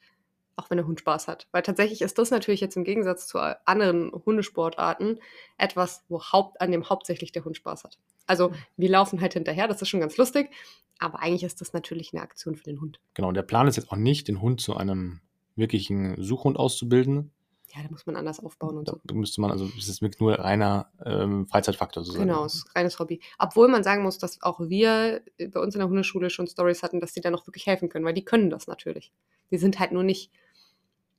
auch 0.56 0.70
wenn 0.70 0.76
der 0.76 0.86
Hund 0.86 1.00
Spaß 1.00 1.28
hat. 1.28 1.48
Weil 1.52 1.62
tatsächlich 1.62 2.02
ist 2.02 2.18
das 2.18 2.30
natürlich 2.30 2.60
jetzt 2.60 2.76
im 2.76 2.84
Gegensatz 2.84 3.26
zu 3.26 3.38
anderen 3.66 4.12
Hundesportarten 4.12 5.18
etwas, 5.58 6.04
wo 6.08 6.22
Haupt, 6.22 6.60
an 6.60 6.70
dem 6.70 6.88
hauptsächlich 6.88 7.32
der 7.32 7.44
Hund 7.44 7.56
Spaß 7.56 7.84
hat. 7.84 7.98
Also 8.26 8.52
wir 8.76 8.88
laufen 8.88 9.20
halt 9.20 9.32
hinterher, 9.32 9.68
das 9.68 9.82
ist 9.82 9.88
schon 9.88 10.00
ganz 10.00 10.16
lustig, 10.16 10.50
aber 10.98 11.20
eigentlich 11.20 11.44
ist 11.44 11.60
das 11.60 11.72
natürlich 11.72 12.12
eine 12.12 12.22
Aktion 12.22 12.56
für 12.56 12.64
den 12.64 12.80
Hund. 12.80 13.00
Genau, 13.14 13.28
und 13.28 13.34
der 13.34 13.42
Plan 13.42 13.66
ist 13.66 13.76
jetzt 13.76 13.90
auch 13.90 13.96
nicht, 13.96 14.28
den 14.28 14.40
Hund 14.40 14.60
zu 14.60 14.76
einem 14.76 15.20
wirklichen 15.56 16.20
Suchhund 16.22 16.58
auszubilden. 16.58 17.32
Ja, 17.74 17.82
da 17.84 17.88
muss 17.90 18.04
man 18.04 18.16
anders 18.16 18.40
aufbauen 18.40 18.78
und 18.78 18.88
Da 18.88 18.94
so. 19.08 19.14
müsste 19.14 19.40
man, 19.40 19.50
also 19.52 19.70
es 19.78 19.88
ist 19.88 20.02
wirklich 20.02 20.20
nur 20.20 20.34
reiner 20.38 20.90
ähm, 21.04 21.46
Freizeitfaktor 21.46 22.02
sozusagen. 22.02 22.28
Genau, 22.28 22.44
es 22.44 22.54
ist 22.54 22.74
reines 22.74 22.98
Hobby. 22.98 23.20
Obwohl 23.38 23.68
man 23.68 23.84
sagen 23.84 24.02
muss, 24.02 24.18
dass 24.18 24.42
auch 24.42 24.58
wir 24.60 25.22
äh, 25.38 25.48
bei 25.48 25.60
uns 25.60 25.74
in 25.74 25.78
der 25.78 25.88
Hundeschule 25.88 26.30
schon 26.30 26.48
Stories 26.48 26.82
hatten, 26.82 27.00
dass 27.00 27.12
die 27.12 27.20
da 27.20 27.30
noch 27.30 27.46
wirklich 27.46 27.66
helfen 27.66 27.88
können, 27.88 28.04
weil 28.04 28.14
die 28.14 28.24
können 28.24 28.50
das 28.50 28.66
natürlich. 28.66 29.12
Die 29.52 29.58
sind 29.58 29.78
halt 29.78 29.92
nur 29.92 30.02
nicht 30.02 30.32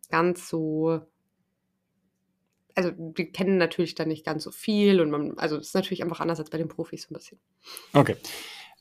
ganz 0.10 0.50
so. 0.50 1.02
Also, 2.76 2.92
die 2.96 3.32
kennen 3.32 3.58
natürlich 3.58 3.96
dann 3.96 4.08
nicht 4.08 4.26
ganz 4.26 4.44
so 4.44 4.52
viel 4.52 5.02
und 5.02 5.10
man, 5.10 5.38
also, 5.38 5.58
es 5.58 5.68
ist 5.68 5.76
natürlich 5.76 6.04
einfach 6.04 6.22
anders 6.22 6.40
als 6.40 6.50
bei 6.50 6.58
den 6.58 6.70
Profis 6.70 7.04
so 7.04 7.10
ein 7.12 7.16
bisschen. 7.18 7.40
Okay. 7.94 8.16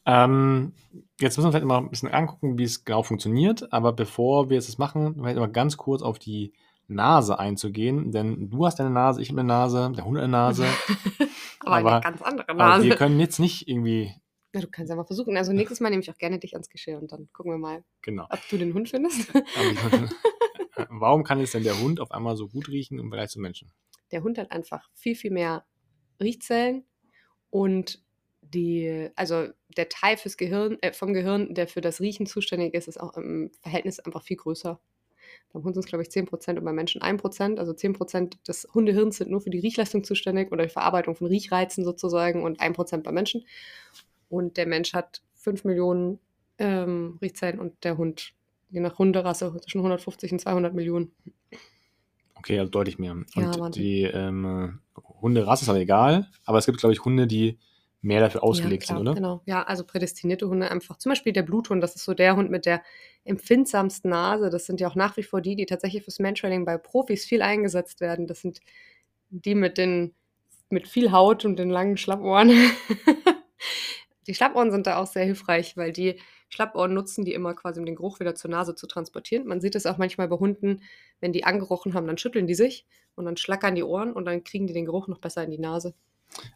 Ähm, 0.06 0.72
jetzt 1.20 1.36
müssen 1.36 1.48
wir 1.48 1.52
vielleicht 1.52 1.66
mal 1.66 1.78
ein 1.78 1.90
bisschen 1.90 2.08
angucken, 2.08 2.58
wie 2.58 2.64
es 2.64 2.84
genau 2.84 3.02
funktioniert. 3.02 3.72
Aber 3.72 3.92
bevor 3.92 4.48
wir 4.48 4.56
jetzt 4.56 4.68
das 4.68 4.78
machen, 4.78 5.14
vielleicht 5.14 5.38
mal 5.38 5.46
ganz 5.46 5.76
kurz 5.76 6.02
auf 6.02 6.18
die 6.18 6.52
Nase 6.90 7.38
einzugehen. 7.38 8.12
Denn 8.12 8.50
du 8.50 8.66
hast 8.66 8.80
eine 8.80 8.90
Nase, 8.90 9.22
ich 9.22 9.30
habe 9.30 9.40
eine 9.40 9.48
Nase, 9.48 9.92
der 9.96 10.04
Hund 10.04 10.16
hat 10.18 10.24
eine 10.24 10.32
Nase. 10.32 10.66
aber, 11.60 11.76
eine 11.76 11.88
aber- 11.88 12.00
ganz 12.00 12.22
andere 12.22 12.48
Aber 12.48 12.58
Nase. 12.58 12.84
wir 12.84 12.96
können 12.96 13.18
jetzt 13.20 13.38
nicht 13.38 13.68
irgendwie. 13.68 14.12
Na, 14.52 14.60
du 14.60 14.66
kannst 14.68 14.90
ja 14.90 14.96
mal 14.96 15.04
versuchen. 15.04 15.36
Also, 15.36 15.52
nächstes 15.52 15.78
Mal 15.80 15.90
nehme 15.90 16.02
ich 16.02 16.10
auch 16.10 16.18
gerne 16.18 16.38
dich 16.40 16.54
ans 16.54 16.68
Geschirr 16.68 16.98
und 16.98 17.12
dann 17.12 17.28
gucken 17.32 17.52
wir 17.52 17.58
mal, 17.58 17.84
Genau. 18.02 18.26
ob 18.28 18.40
du 18.50 18.58
den 18.58 18.74
Hund 18.74 18.88
findest. 18.88 19.30
Warum 20.88 21.24
kann 21.24 21.38
jetzt 21.38 21.54
denn 21.54 21.62
der 21.62 21.78
Hund 21.80 22.00
auf 22.00 22.10
einmal 22.10 22.36
so 22.36 22.48
gut 22.48 22.68
riechen 22.68 22.98
im 22.98 23.08
Vergleich 23.10 23.30
zum 23.30 23.42
Menschen? 23.42 23.70
der 24.12 24.24
Hund 24.24 24.38
hat 24.38 24.50
einfach 24.50 24.90
viel, 24.92 25.14
viel 25.14 25.30
mehr 25.30 25.64
Riechzellen 26.20 26.84
und 27.48 28.02
die, 28.42 29.08
also 29.14 29.46
der 29.76 29.88
Teil 29.88 30.16
fürs 30.16 30.36
Gehirn, 30.36 30.78
äh, 30.80 30.92
vom 30.92 31.12
Gehirn, 31.14 31.54
der 31.54 31.68
für 31.68 31.80
das 31.80 32.00
Riechen 32.00 32.26
zuständig 32.26 32.74
ist, 32.74 32.88
ist 32.88 32.98
auch 33.00 33.16
im 33.16 33.52
Verhältnis 33.60 34.00
einfach 34.00 34.24
viel 34.24 34.36
größer. 34.36 34.80
Beim 35.52 35.64
Hund 35.64 35.74
sind 35.74 35.84
es, 35.84 35.88
glaube 35.88 36.02
ich, 36.02 36.08
10% 36.08 36.58
und 36.58 36.64
beim 36.64 36.74
Menschen 36.74 37.02
1%. 37.02 37.58
Also 37.58 37.72
10% 37.72 38.34
des 38.46 38.68
Hundehirns 38.74 39.16
sind 39.16 39.30
nur 39.30 39.40
für 39.40 39.50
die 39.50 39.58
Riechleistung 39.58 40.04
zuständig 40.04 40.52
oder 40.52 40.64
die 40.64 40.70
Verarbeitung 40.70 41.16
von 41.16 41.26
Riechreizen 41.26 41.84
sozusagen 41.84 42.44
und 42.44 42.60
1% 42.60 43.02
beim 43.02 43.14
Menschen. 43.14 43.44
Und 44.28 44.56
der 44.56 44.66
Mensch 44.66 44.92
hat 44.92 45.22
5 45.34 45.64
Millionen 45.64 46.20
ähm, 46.58 47.18
Riechzellen 47.20 47.58
und 47.58 47.84
der 47.84 47.96
Hund, 47.96 48.32
je 48.70 48.80
nach 48.80 48.98
Hunderasse, 48.98 49.56
zwischen 49.62 49.78
150 49.78 50.32
und 50.32 50.40
200 50.40 50.74
Millionen. 50.74 51.12
Okay, 52.34 52.58
also 52.58 52.70
deutlich 52.70 52.98
mehr. 52.98 53.12
Und 53.12 53.28
Ja, 53.36 53.70
die 53.70 54.02
ähm, 54.02 54.80
Hunderasse 55.20 55.64
ist 55.64 55.68
aber 55.68 55.80
egal, 55.80 56.28
aber 56.44 56.58
es 56.58 56.66
gibt, 56.66 56.78
glaube 56.78 56.92
ich, 56.92 57.04
Hunde, 57.04 57.26
die 57.26 57.58
mehr 58.02 58.20
dafür 58.20 58.42
ausgelegt 58.42 58.84
ja, 58.84 58.86
klar, 58.86 58.98
sind, 58.98 59.08
oder? 59.08 59.14
Genau. 59.14 59.42
Ja, 59.44 59.62
also 59.62 59.84
prädestinierte 59.84 60.48
Hunde 60.48 60.70
einfach. 60.70 60.96
Zum 60.96 61.10
Beispiel 61.10 61.32
der 61.32 61.42
Bluthund, 61.42 61.82
das 61.82 61.96
ist 61.96 62.04
so 62.04 62.14
der 62.14 62.36
Hund 62.36 62.50
mit 62.50 62.66
der 62.66 62.82
empfindsamsten 63.24 64.10
Nase. 64.10 64.50
Das 64.50 64.66
sind 64.66 64.80
ja 64.80 64.88
auch 64.88 64.94
nach 64.94 65.16
wie 65.16 65.22
vor 65.22 65.40
die, 65.40 65.56
die 65.56 65.66
tatsächlich 65.66 66.04
fürs 66.04 66.18
Mantrailing 66.18 66.64
bei 66.64 66.78
Profis 66.78 67.24
viel 67.24 67.42
eingesetzt 67.42 68.00
werden. 68.00 68.26
Das 68.26 68.40
sind 68.40 68.60
die 69.28 69.54
mit 69.54 69.78
den 69.78 70.14
mit 70.70 70.86
viel 70.86 71.10
Haut 71.10 71.44
und 71.44 71.58
den 71.58 71.68
langen 71.68 71.96
Schlappohren. 71.96 72.50
die 74.26 74.34
Schlappohren 74.34 74.70
sind 74.70 74.86
da 74.86 74.98
auch 74.98 75.06
sehr 75.08 75.24
hilfreich, 75.24 75.76
weil 75.76 75.92
die 75.92 76.20
Schlappohren 76.48 76.94
nutzen 76.94 77.24
die 77.24 77.34
immer 77.34 77.54
quasi, 77.54 77.80
um 77.80 77.86
den 77.86 77.96
Geruch 77.96 78.20
wieder 78.20 78.34
zur 78.34 78.50
Nase 78.50 78.76
zu 78.76 78.86
transportieren. 78.86 79.46
Man 79.46 79.60
sieht 79.60 79.74
es 79.74 79.86
auch 79.86 79.98
manchmal 79.98 80.28
bei 80.28 80.36
Hunden, 80.36 80.82
wenn 81.20 81.32
die 81.32 81.44
angerochen 81.44 81.94
haben, 81.94 82.06
dann 82.06 82.18
schütteln 82.18 82.46
die 82.46 82.54
sich 82.54 82.86
und 83.16 83.24
dann 83.24 83.36
schlackern 83.36 83.74
die 83.74 83.82
Ohren 83.82 84.12
und 84.12 84.24
dann 84.24 84.44
kriegen 84.44 84.68
die 84.68 84.72
den 84.72 84.84
Geruch 84.84 85.08
noch 85.08 85.18
besser 85.18 85.42
in 85.42 85.50
die 85.50 85.58
Nase. 85.58 85.94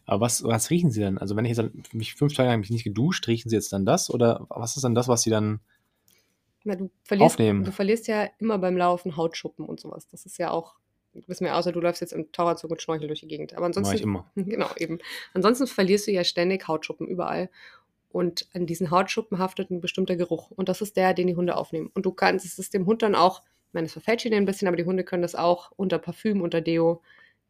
Aber 0.05 0.21
was, 0.21 0.43
was 0.43 0.69
riechen 0.69 0.91
sie 0.91 1.01
denn? 1.01 1.17
Also 1.17 1.35
wenn 1.35 1.45
ich 1.45 1.49
jetzt 1.49 1.57
dann 1.57 1.83
mich 1.91 2.15
fünf 2.15 2.33
Tage 2.33 2.49
lang 2.49 2.59
mich 2.59 2.69
nicht 2.69 2.83
geduscht, 2.83 3.27
riechen 3.27 3.49
sie 3.49 3.55
jetzt 3.55 3.73
dann 3.73 3.85
das? 3.85 4.09
Oder 4.09 4.45
was 4.49 4.75
ist 4.75 4.83
dann 4.83 4.95
das, 4.95 5.07
was 5.07 5.21
sie 5.21 5.29
dann. 5.29 5.59
Na, 6.63 6.75
du 6.75 6.89
verlierst, 7.03 7.35
Aufnehmen. 7.35 7.63
Du 7.63 7.71
verlierst 7.71 8.07
ja 8.07 8.27
immer 8.39 8.57
beim 8.57 8.75
Laufen 8.77 9.17
Hautschuppen 9.17 9.65
und 9.65 9.79
sowas. 9.79 10.07
Das 10.07 10.25
ist 10.25 10.39
ja 10.39 10.51
auch, 10.51 10.75
wissen 11.13 11.45
wir, 11.45 11.55
außer 11.55 11.71
du 11.71 11.79
läufst 11.79 12.01
jetzt 12.01 12.13
im 12.13 12.31
Taucherzug 12.31 12.71
und 12.71 12.81
Schnorchel 12.81 13.07
durch 13.07 13.19
die 13.19 13.27
Gegend. 13.27 13.53
Aber 13.53 13.67
Mach 13.67 13.71
ich 13.71 13.77
ansonsten, 13.77 14.03
immer. 14.03 14.31
genau, 14.35 14.69
eben. 14.77 14.99
Ansonsten 15.33 15.67
verlierst 15.67 16.07
du 16.07 16.11
ja 16.11 16.23
ständig 16.23 16.67
Hautschuppen 16.67 17.07
überall. 17.07 17.49
Und 18.09 18.47
an 18.53 18.65
diesen 18.65 18.91
Hautschuppen 18.91 19.39
haftet 19.39 19.69
ein 19.69 19.81
bestimmter 19.81 20.15
Geruch. 20.15 20.49
Und 20.51 20.69
das 20.69 20.81
ist 20.81 20.95
der, 20.95 21.13
den 21.13 21.27
die 21.27 21.35
Hunde 21.35 21.57
aufnehmen. 21.57 21.91
Und 21.93 22.05
du 22.05 22.11
kannst 22.11 22.57
es 22.57 22.69
dem 22.69 22.85
Hund 22.85 23.01
dann 23.01 23.13
auch, 23.13 23.41
ich 23.41 23.73
meine, 23.73 23.87
es 23.87 23.93
verfälscht 23.93 24.25
ihn 24.25 24.33
ein 24.33 24.45
bisschen, 24.45 24.69
aber 24.69 24.77
die 24.77 24.85
Hunde 24.85 25.03
können 25.03 25.21
das 25.21 25.35
auch 25.35 25.71
unter 25.75 25.99
Parfüm, 25.99 26.41
unter 26.41 26.61
Deo, 26.61 27.01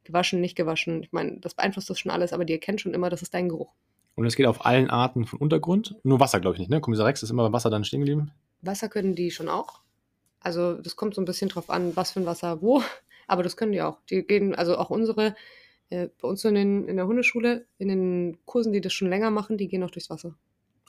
gewaschen, 0.05 0.41
nicht 0.41 0.55
gewaschen. 0.55 1.03
Ich 1.03 1.11
meine, 1.11 1.39
das 1.39 1.53
beeinflusst 1.53 1.89
das 1.89 1.99
schon 1.99 2.11
alles, 2.11 2.33
aber 2.33 2.45
die 2.45 2.53
erkennen 2.53 2.77
schon 2.79 2.93
immer, 2.93 3.09
das 3.09 3.21
ist 3.21 3.33
dein 3.33 3.49
Geruch. 3.49 3.73
Und 4.15 4.25
es 4.25 4.35
geht 4.35 4.45
auf 4.45 4.65
allen 4.65 4.89
Arten 4.89 5.25
von 5.25 5.39
Untergrund. 5.39 5.95
Nur 6.03 6.19
Wasser, 6.19 6.39
glaube 6.39 6.55
ich 6.55 6.59
nicht, 6.59 6.69
ne? 6.71 6.79
Kommissar 6.79 7.05
Rex 7.05 7.21
ist 7.21 7.31
immer 7.31 7.43
beim 7.43 7.53
Wasser 7.53 7.69
dann 7.69 7.83
stehen 7.83 7.99
geblieben. 7.99 8.31
Wasser 8.61 8.87
können 8.87 9.13
die 9.15 9.29
schon 9.31 9.49
auch. 9.49 9.81
Also 10.39 10.75
das 10.75 10.95
kommt 10.95 11.15
so 11.15 11.21
ein 11.21 11.25
bisschen 11.25 11.49
drauf 11.49 11.69
an, 11.69 11.95
was 11.95 12.11
für 12.11 12.21
ein 12.21 12.25
Wasser 12.25 12.61
wo. 12.61 12.81
Aber 13.27 13.43
das 13.43 13.57
können 13.57 13.71
die 13.71 13.81
auch. 13.81 13.97
Die 14.09 14.21
gehen, 14.21 14.55
also 14.55 14.77
auch 14.77 14.89
unsere, 14.91 15.35
äh, 15.89 16.07
bei 16.21 16.27
uns 16.27 16.45
in, 16.45 16.55
den, 16.55 16.87
in 16.87 16.95
der 16.95 17.07
Hundeschule, 17.07 17.65
in 17.79 17.87
den 17.89 18.37
Kursen, 18.45 18.71
die 18.71 18.81
das 18.81 18.93
schon 18.93 19.09
länger 19.09 19.31
machen, 19.31 19.57
die 19.57 19.67
gehen 19.67 19.83
auch 19.83 19.89
durchs 19.91 20.09
Wasser. 20.09 20.35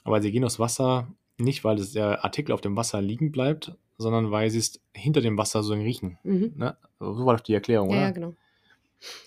Aber 0.03 0.21
sie 0.21 0.31
gehen 0.31 0.43
aufs 0.45 0.59
Wasser 0.59 1.07
nicht, 1.39 1.63
weil 1.63 1.75
das 1.75 1.91
der 1.91 2.23
Artikel 2.23 2.51
auf 2.53 2.61
dem 2.61 2.75
Wasser 2.75 3.01
liegen 3.01 3.31
bleibt, 3.31 3.75
sondern 3.97 4.31
weil 4.31 4.49
sie 4.51 4.59
es 4.59 4.79
hinter 4.93 5.21
dem 5.21 5.37
Wasser 5.37 5.63
so 5.63 5.73
riechen. 5.73 6.17
Mhm. 6.23 6.53
Ne? 6.55 6.77
So 6.99 7.25
war 7.25 7.35
doch 7.35 7.43
die 7.43 7.53
Erklärung, 7.53 7.89
Ja, 7.89 7.95
oder? 7.95 8.05
ja, 8.05 8.11
genau. 8.11 8.33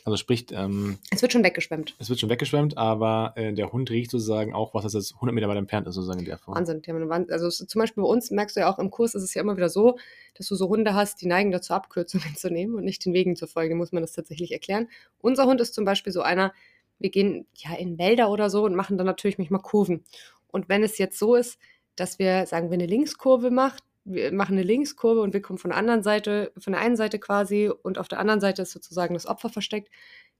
Also 0.04 0.16
sprich, 0.16 0.46
ähm, 0.50 0.98
Es 1.10 1.22
wird 1.22 1.32
schon 1.32 1.44
weggeschwemmt. 1.44 1.94
es 1.98 2.08
wird 2.08 2.18
schon 2.18 2.30
weggeschwemmt, 2.30 2.76
aber 2.76 3.32
äh, 3.36 3.52
der 3.52 3.72
Hund 3.72 3.90
riecht 3.90 4.10
sozusagen 4.10 4.52
auch, 4.52 4.74
was 4.74 4.84
das 4.84 4.94
jetzt 4.94 5.14
100 5.14 5.34
Meter 5.34 5.48
weit 5.48 5.58
entfernt 5.58 5.86
ist, 5.86 5.94
sozusagen 5.94 6.20
in 6.20 6.24
der 6.24 6.38
Form. 6.38 6.56
Wahnsinn. 6.56 6.82
Also 7.30 7.46
es, 7.46 7.58
zum 7.58 7.78
Beispiel 7.78 8.02
bei 8.02 8.08
uns 8.08 8.30
merkst 8.30 8.56
du 8.56 8.60
ja 8.60 8.72
auch 8.72 8.78
im 8.78 8.90
Kurs 8.90 9.14
ist 9.14 9.22
es 9.22 9.34
ja 9.34 9.42
immer 9.42 9.56
wieder 9.56 9.68
so, 9.68 9.98
dass 10.34 10.48
du 10.48 10.54
so 10.54 10.68
Hunde 10.68 10.94
hast, 10.94 11.20
die 11.22 11.26
neigen 11.26 11.50
dazu, 11.50 11.72
Abkürzungen 11.72 12.34
zu 12.36 12.50
nehmen 12.50 12.74
und 12.74 12.84
nicht 12.84 13.04
den 13.04 13.12
Wegen 13.12 13.36
zu 13.36 13.46
folgen. 13.46 13.76
Muss 13.76 13.92
man 13.92 14.02
das 14.02 14.12
tatsächlich 14.12 14.52
erklären. 14.52 14.88
Unser 15.20 15.46
Hund 15.46 15.60
ist 15.60 15.74
zum 15.74 15.84
Beispiel 15.84 16.12
so 16.12 16.22
einer, 16.22 16.52
wir 16.98 17.10
gehen 17.10 17.46
ja 17.54 17.74
in 17.76 17.98
Wälder 17.98 18.30
oder 18.30 18.50
so 18.50 18.64
und 18.64 18.74
machen 18.74 18.98
dann 18.98 19.06
natürlich 19.06 19.38
manchmal 19.38 19.62
Kurven. 19.62 20.04
Und 20.48 20.68
wenn 20.68 20.82
es 20.82 20.98
jetzt 20.98 21.18
so 21.18 21.34
ist, 21.36 21.58
dass 21.96 22.18
wir, 22.18 22.46
sagen 22.46 22.70
wir, 22.70 22.74
eine 22.74 22.86
Linkskurve 22.86 23.50
macht, 23.50 23.84
wir 24.12 24.32
machen 24.32 24.52
eine 24.52 24.62
Linkskurve 24.62 25.20
und 25.20 25.32
wir 25.32 25.42
kommen 25.42 25.58
von 25.58 25.70
der 25.70 25.78
anderen 25.78 26.02
Seite, 26.02 26.52
von 26.58 26.72
der 26.72 26.82
einen 26.82 26.96
Seite 26.96 27.18
quasi 27.18 27.70
und 27.82 27.98
auf 27.98 28.08
der 28.08 28.18
anderen 28.18 28.40
Seite 28.40 28.62
ist 28.62 28.72
sozusagen 28.72 29.14
das 29.14 29.26
Opfer 29.26 29.48
versteckt, 29.48 29.90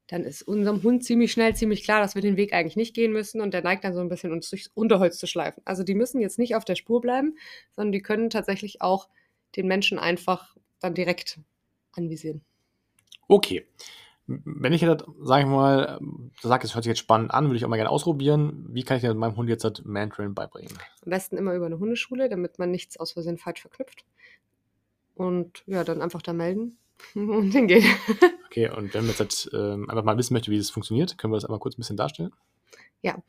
dann 0.07 0.25
ist 0.25 0.43
unserem 0.43 0.83
Hund 0.83 1.05
ziemlich 1.05 1.31
schnell 1.31 1.55
ziemlich 1.55 1.85
klar, 1.85 2.01
dass 2.01 2.15
wir 2.15 2.23
den 2.23 2.37
Weg 2.37 2.53
eigentlich 2.53 2.77
nicht 2.77 2.95
gehen 2.95 3.13
müssen 3.13 3.41
und 3.41 3.55
der 3.55 3.63
neigt 3.63 3.85
dann 3.85 3.95
so 3.95 4.01
ein 4.01 4.09
bisschen 4.09 4.33
uns 4.33 4.51
durchs 4.51 4.69
Unterholz 4.75 5.19
zu 5.19 5.27
schleifen. 5.27 5.63
Also 5.65 5.85
die 5.85 5.95
müssen 5.95 6.21
jetzt 6.21 6.39
nicht 6.39 6.57
auf 6.57 6.65
der 6.65 6.75
Spur 6.75 7.01
bleiben, 7.01 7.37
sondern 7.77 7.93
die 7.93 8.03
können 8.03 8.29
tatsächlich 8.29 8.83
auch 8.83 9.09
den 9.57 9.69
Menschen 9.69 9.99
einfach 9.99 10.57
dann 10.81 10.95
direkt 10.95 11.39
anvisieren. 11.93 12.43
Okay. 13.29 13.65
Wenn 14.45 14.73
ich 14.73 14.81
jetzt, 14.81 15.05
sage 15.23 15.43
ich 15.43 15.49
mal, 15.49 15.99
sage, 16.41 16.65
es 16.65 16.75
hört 16.75 16.85
sich 16.85 16.91
jetzt 16.91 17.01
spannend 17.01 17.33
an, 17.33 17.47
würde 17.47 17.57
ich 17.57 17.65
auch 17.65 17.69
mal 17.69 17.77
gerne 17.77 17.91
ausprobieren. 17.91 18.67
Wie 18.69 18.85
kann 18.85 18.97
ich 18.97 19.03
denn 19.03 19.17
meinem 19.17 19.35
Hund 19.35 19.49
jetzt 19.49 19.65
das 19.65 19.83
Mantrain 19.85 20.35
beibringen? 20.35 20.73
Am 21.05 21.11
besten 21.11 21.37
immer 21.37 21.55
über 21.55 21.67
eine 21.67 21.81
Hundeschule, 21.81 22.29
damit 22.29 22.59
man 22.59 22.71
nichts 22.71 22.97
aus 22.97 23.13
Versehen 23.13 23.39
falsch 23.39 23.63
verknüpft. 23.63 24.05
Und 25.17 25.65
ja, 25.67 25.83
dann 25.83 26.01
einfach 26.01 26.23
da 26.23 26.33
melden 26.33 26.79
und 27.15 27.51
hingehen. 27.51 27.85
Okay, 28.51 28.69
und 28.69 28.93
wenn 28.95 29.07
man 29.07 29.15
jetzt 29.17 29.49
ähm, 29.55 29.89
einfach 29.89 30.03
mal 30.03 30.19
wissen 30.19 30.35
möchte, 30.35 30.51
wie 30.51 30.59
das 30.59 30.71
funktioniert, 30.71 31.17
können 31.19 31.33
wir 31.33 31.37
das 31.37 31.45
einmal 31.45 31.61
kurz 31.61 31.77
ein 31.77 31.83
bisschen 31.83 31.97
darstellen? 31.97 32.33
Mm, 33.03 33.23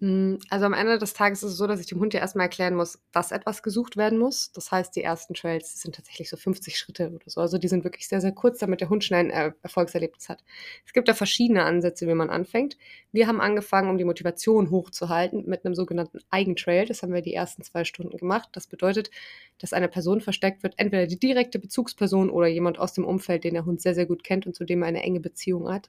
Also 0.00 0.66
am 0.66 0.74
Ende 0.74 0.98
des 0.98 1.14
Tages 1.14 1.42
ist 1.42 1.52
es 1.52 1.56
so, 1.56 1.66
dass 1.66 1.80
ich 1.80 1.86
dem 1.86 1.98
Hund 2.00 2.12
ja 2.12 2.20
erstmal 2.20 2.44
erklären 2.46 2.74
muss, 2.74 2.98
dass 3.12 3.30
etwas 3.32 3.62
gesucht 3.62 3.96
werden 3.96 4.18
muss. 4.18 4.52
Das 4.52 4.70
heißt, 4.70 4.94
die 4.96 5.02
ersten 5.02 5.32
Trails 5.34 5.80
sind 5.80 5.94
tatsächlich 5.94 6.28
so 6.28 6.36
50 6.36 6.76
Schritte 6.76 7.10
oder 7.10 7.24
so. 7.26 7.40
Also 7.40 7.56
die 7.58 7.68
sind 7.68 7.84
wirklich 7.84 8.06
sehr, 8.08 8.20
sehr 8.20 8.32
kurz, 8.32 8.58
damit 8.58 8.80
der 8.82 8.90
Hund 8.90 9.02
schnell 9.04 9.20
ein 9.20 9.30
Er- 9.30 9.54
Erfolgserlebnis 9.62 10.28
hat. 10.28 10.44
Es 10.84 10.92
gibt 10.92 11.08
da 11.08 11.14
verschiedene 11.14 11.62
Ansätze, 11.64 12.06
wie 12.06 12.14
man 12.14 12.28
anfängt. 12.28 12.76
Wir 13.12 13.28
haben 13.28 13.40
angefangen, 13.40 13.88
um 13.88 13.96
die 13.96 14.04
Motivation 14.04 14.70
hochzuhalten, 14.70 15.44
mit 15.46 15.64
einem 15.64 15.74
sogenannten 15.74 16.18
Eigentrail. 16.28 16.86
Das 16.86 17.02
haben 17.02 17.14
wir 17.14 17.22
die 17.22 17.34
ersten 17.34 17.62
zwei 17.62 17.84
Stunden 17.84 18.18
gemacht. 18.18 18.50
Das 18.52 18.66
bedeutet, 18.66 19.10
dass 19.58 19.72
eine 19.72 19.88
Person 19.88 20.20
versteckt 20.20 20.62
wird, 20.64 20.74
entweder 20.76 21.06
die 21.06 21.18
direkte 21.18 21.58
Bezugsperson 21.58 22.28
oder 22.30 22.48
jemand 22.48 22.78
aus 22.78 22.92
dem 22.92 23.04
Umfeld, 23.06 23.44
den 23.44 23.54
der 23.54 23.64
Hund 23.64 23.80
sehr, 23.80 23.94
sehr 23.94 24.06
gut 24.06 24.22
kennt 24.24 24.46
und 24.46 24.54
zu 24.54 24.64
dem 24.64 24.82
er 24.82 24.88
eine 24.88 25.02
enge 25.02 25.20
Beziehung 25.20 25.72
hat, 25.72 25.88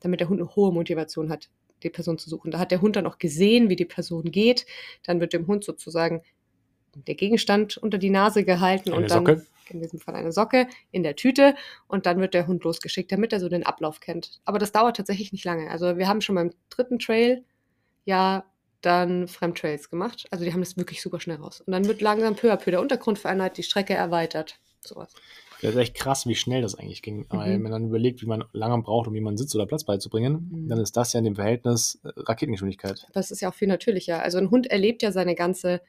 damit 0.00 0.20
der 0.20 0.28
Hund 0.28 0.40
eine 0.40 0.54
hohe 0.56 0.72
Motivation 0.72 1.28
hat, 1.30 1.50
die 1.82 1.90
Person 1.90 2.18
zu 2.18 2.28
suchen. 2.28 2.50
Da 2.50 2.58
hat 2.58 2.70
der 2.70 2.80
Hund 2.80 2.96
dann 2.96 3.06
auch 3.06 3.18
gesehen, 3.18 3.68
wie 3.68 3.76
die 3.76 3.84
Person 3.84 4.30
geht. 4.30 4.66
Dann 5.02 5.20
wird 5.20 5.32
dem 5.32 5.46
Hund 5.46 5.64
sozusagen 5.64 6.22
der 6.94 7.14
Gegenstand 7.14 7.76
unter 7.76 7.98
die 7.98 8.10
Nase 8.10 8.44
gehalten 8.44 8.90
Eine 8.90 9.02
und 9.02 9.10
dann 9.10 9.26
Socke? 9.26 9.46
in 9.68 9.80
diesem 9.80 10.00
Fall 10.00 10.16
eine 10.16 10.32
Socke 10.32 10.66
in 10.90 11.02
der 11.02 11.16
Tüte 11.16 11.54
und 11.86 12.06
dann 12.06 12.20
wird 12.20 12.34
der 12.34 12.46
Hund 12.46 12.64
losgeschickt, 12.64 13.12
damit 13.12 13.32
er 13.32 13.40
so 13.40 13.48
den 13.48 13.64
Ablauf 13.64 14.00
kennt. 14.00 14.40
Aber 14.44 14.58
das 14.58 14.72
dauert 14.72 14.96
tatsächlich 14.96 15.32
nicht 15.32 15.44
lange. 15.44 15.70
Also 15.70 15.96
wir 15.96 16.08
haben 16.08 16.20
schon 16.20 16.34
beim 16.34 16.52
dritten 16.68 16.98
Trail 16.98 17.44
ja 18.04 18.44
dann 18.80 19.28
Fremdtrails 19.28 19.90
gemacht. 19.90 20.26
Also 20.30 20.44
die 20.44 20.52
haben 20.52 20.60
das 20.60 20.76
wirklich 20.76 21.02
super 21.02 21.20
schnell 21.20 21.36
raus. 21.36 21.60
Und 21.60 21.72
dann 21.72 21.86
wird 21.86 22.00
langsam 22.00 22.34
peu 22.34 22.52
à 22.52 22.56
peu 22.56 22.70
der 22.70 22.80
Untergrund 22.80 23.18
verändert, 23.18 23.56
die 23.56 23.62
Strecke 23.62 23.94
erweitert. 23.94 24.58
Sowas. 24.82 25.12
Das 25.62 25.72
ist 25.72 25.76
echt 25.76 25.94
krass, 25.94 26.26
wie 26.26 26.34
schnell 26.34 26.62
das 26.62 26.74
eigentlich 26.74 27.02
ging. 27.02 27.26
Weil 27.28 27.50
Mhm. 27.50 27.52
wenn 27.54 27.62
man 27.62 27.72
dann 27.72 27.88
überlegt, 27.88 28.22
wie 28.22 28.26
man 28.26 28.44
lange 28.52 28.82
braucht, 28.82 29.08
um 29.08 29.14
jemanden 29.14 29.36
Sitz 29.38 29.54
oder 29.54 29.66
Platz 29.66 29.84
beizubringen, 29.84 30.48
Mhm. 30.50 30.68
dann 30.68 30.78
ist 30.80 30.96
das 30.96 31.12
ja 31.12 31.18
in 31.18 31.24
dem 31.24 31.34
Verhältnis 31.34 32.00
äh, 32.02 32.08
Raketengeschwindigkeit. 32.16 33.06
Das 33.12 33.30
ist 33.30 33.40
ja 33.40 33.50
auch 33.50 33.54
viel 33.54 33.68
natürlicher. 33.68 34.22
Also 34.22 34.38
ein 34.38 34.50
Hund 34.50 34.66
erlebt 34.68 35.02
ja 35.02 35.12
seine 35.12 35.34
ganze, 35.34 35.82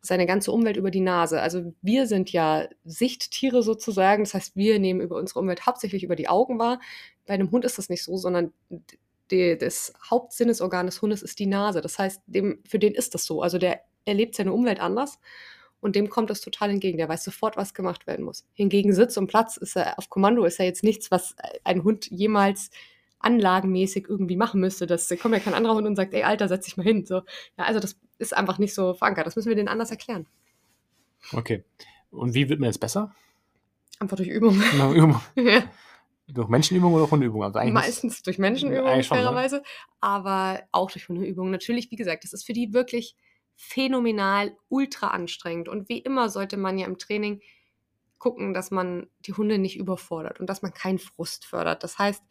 seine 0.00 0.26
ganze 0.26 0.52
Umwelt 0.52 0.76
über 0.76 0.90
die 0.90 1.00
Nase. 1.00 1.42
Also 1.42 1.74
wir 1.82 2.06
sind 2.06 2.30
ja 2.30 2.68
Sichttiere 2.84 3.62
sozusagen. 3.62 4.22
Das 4.24 4.32
heißt, 4.34 4.56
wir 4.56 4.78
nehmen 4.78 5.00
über 5.00 5.16
unsere 5.16 5.40
Umwelt 5.40 5.66
hauptsächlich 5.66 6.04
über 6.04 6.16
die 6.16 6.28
Augen 6.28 6.58
wahr. 6.58 6.80
Bei 7.26 7.34
einem 7.34 7.50
Hund 7.50 7.64
ist 7.64 7.78
das 7.78 7.88
nicht 7.88 8.02
so, 8.04 8.16
sondern 8.16 8.52
die, 9.30 9.58
das 9.58 9.92
Hauptsinnesorgan 10.08 10.86
des 10.86 11.02
Hundes 11.02 11.22
ist 11.22 11.38
die 11.38 11.46
Nase. 11.46 11.80
Das 11.80 11.98
heißt, 11.98 12.22
dem, 12.26 12.60
für 12.66 12.78
den 12.78 12.94
ist 12.94 13.14
das 13.14 13.24
so. 13.26 13.42
Also 13.42 13.58
der 13.58 13.80
erlebt 14.06 14.34
seine 14.36 14.52
Umwelt 14.52 14.80
anders 14.80 15.18
und 15.80 15.96
dem 15.96 16.08
kommt 16.10 16.30
das 16.30 16.40
total 16.40 16.70
entgegen. 16.70 16.98
Der 16.98 17.08
weiß 17.08 17.24
sofort, 17.24 17.56
was 17.56 17.74
gemacht 17.74 18.06
werden 18.06 18.24
muss. 18.24 18.44
Hingegen 18.54 18.92
Sitz 18.92 19.16
und 19.16 19.26
Platz 19.26 19.56
ist 19.56 19.76
er 19.76 19.98
auf 19.98 20.10
Kommando 20.10 20.44
ist 20.44 20.58
ja 20.58 20.64
jetzt 20.64 20.84
nichts, 20.84 21.10
was 21.10 21.34
ein 21.64 21.84
Hund 21.84 22.10
jemals 22.10 22.70
anlagenmäßig 23.18 24.06
irgendwie 24.08 24.36
machen 24.36 24.60
müsste. 24.60 24.86
Das 24.86 25.08
da 25.08 25.16
kommt 25.16 25.34
ja 25.34 25.40
kein 25.40 25.54
anderer 25.54 25.74
Hund 25.74 25.86
und 25.86 25.96
sagt, 25.96 26.14
ey 26.14 26.22
Alter, 26.22 26.48
setz 26.48 26.64
dich 26.64 26.76
mal 26.76 26.82
hin. 26.84 27.06
So, 27.06 27.16
ja, 27.58 27.64
also 27.64 27.80
das 27.80 27.98
ist 28.18 28.36
einfach 28.36 28.58
nicht 28.58 28.74
so 28.74 28.94
verankert. 28.94 29.26
Das 29.26 29.36
müssen 29.36 29.48
wir 29.48 29.56
denen 29.56 29.68
anders 29.68 29.90
erklären. 29.90 30.26
Okay. 31.32 31.64
Und 32.10 32.34
wie 32.34 32.48
wird 32.48 32.60
man 32.60 32.68
jetzt 32.68 32.80
besser? 32.80 33.14
Einfach 33.98 34.16
durch 34.16 34.28
Übung. 34.28 34.58
Nach 34.78 34.92
Übung. 34.92 35.20
Ja. 35.36 35.62
Durch 36.32 36.46
Menschenübung 36.46 36.94
oder 36.94 37.10
Hundeübung? 37.10 37.42
Also 37.42 37.58
Meistens 37.72 38.22
durch 38.22 38.36
schon, 38.36 38.70
ne? 38.70 39.02
fairerweise, 39.02 39.64
aber 40.00 40.62
auch 40.70 40.88
durch 40.88 41.08
Hundeübungen. 41.08 41.50
Natürlich, 41.50 41.90
wie 41.90 41.96
gesagt, 41.96 42.22
das 42.22 42.32
ist 42.32 42.46
für 42.46 42.52
die 42.52 42.72
wirklich 42.72 43.16
phänomenal, 43.60 44.56
ultra 44.70 45.08
anstrengend. 45.08 45.68
Und 45.68 45.90
wie 45.90 45.98
immer 45.98 46.30
sollte 46.30 46.56
man 46.56 46.78
ja 46.78 46.86
im 46.86 46.96
Training 46.96 47.42
gucken, 48.18 48.54
dass 48.54 48.70
man 48.70 49.06
die 49.20 49.34
Hunde 49.34 49.58
nicht 49.58 49.76
überfordert 49.76 50.40
und 50.40 50.48
dass 50.48 50.62
man 50.62 50.72
keinen 50.72 50.98
Frust 50.98 51.44
fördert. 51.44 51.84
Das 51.84 51.98
heißt, 51.98 52.24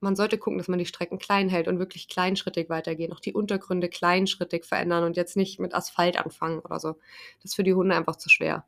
man 0.00 0.16
sollte 0.16 0.38
gucken, 0.38 0.58
dass 0.58 0.68
man 0.68 0.78
die 0.78 0.86
Strecken 0.86 1.18
klein 1.18 1.50
hält 1.50 1.68
und 1.68 1.78
wirklich 1.78 2.08
kleinschrittig 2.08 2.70
weitergehen, 2.70 3.12
auch 3.12 3.20
die 3.20 3.34
Untergründe 3.34 3.90
kleinschrittig 3.90 4.64
verändern 4.64 5.04
und 5.04 5.18
jetzt 5.18 5.36
nicht 5.36 5.60
mit 5.60 5.74
Asphalt 5.74 6.18
anfangen 6.18 6.60
oder 6.60 6.80
so. 6.80 6.94
Das 7.42 7.50
ist 7.50 7.56
für 7.56 7.62
die 7.62 7.74
Hunde 7.74 7.94
einfach 7.94 8.16
zu 8.16 8.30
schwer. 8.30 8.64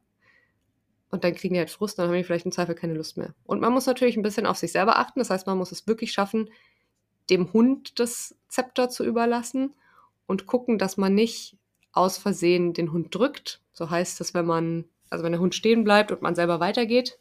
Und 1.11 1.25
dann 1.25 1.35
kriegen 1.35 1.55
die 1.55 1.61
halt 1.61 1.71
Frust, 1.71 1.99
dann 1.99 2.09
haben 2.09 2.17
die 2.17 2.25
vielleicht 2.25 2.45
im 2.47 2.53
Zweifel 2.53 2.75
keine 2.75 2.95
Lust 2.95 3.17
mehr. 3.17 3.35
Und 3.45 3.61
man 3.61 3.73
muss 3.73 3.87
natürlich 3.87 4.19
ein 4.19 4.23
bisschen 4.23 4.47
auf 4.47 4.59
sich 4.59 4.73
selber 4.73 4.99
achten. 4.99 5.19
Das 5.19 5.31
heißt, 5.31 5.47
man 5.47 5.59
muss 5.59 5.73
es 5.73 5.87
wirklich 5.87 6.13
schaffen, 6.13 6.51
dem 7.31 7.53
Hund 7.53 7.99
das 7.99 8.37
Zepter 8.49 8.91
zu 8.91 9.05
überlassen 9.05 9.75
und 10.27 10.47
gucken, 10.47 10.79
dass 10.79 10.99
man 10.99 11.15
nicht 11.15 11.57
aus 11.93 12.19
Versehen 12.19 12.73
den 12.73 12.93
Hund 12.93 13.15
drückt. 13.15 13.61
So 13.73 13.91
heißt 13.91 14.21
es, 14.21 14.35
wenn 14.35 14.47
man, 14.47 14.85
also 15.11 15.25
wenn 15.25 15.33
der 15.33 15.41
Hund 15.41 15.55
stehen 15.55 15.85
bleibt 15.85 16.11
und 16.11 16.23
man 16.23 16.35
selber 16.35 16.61
weitergeht. 16.61 17.19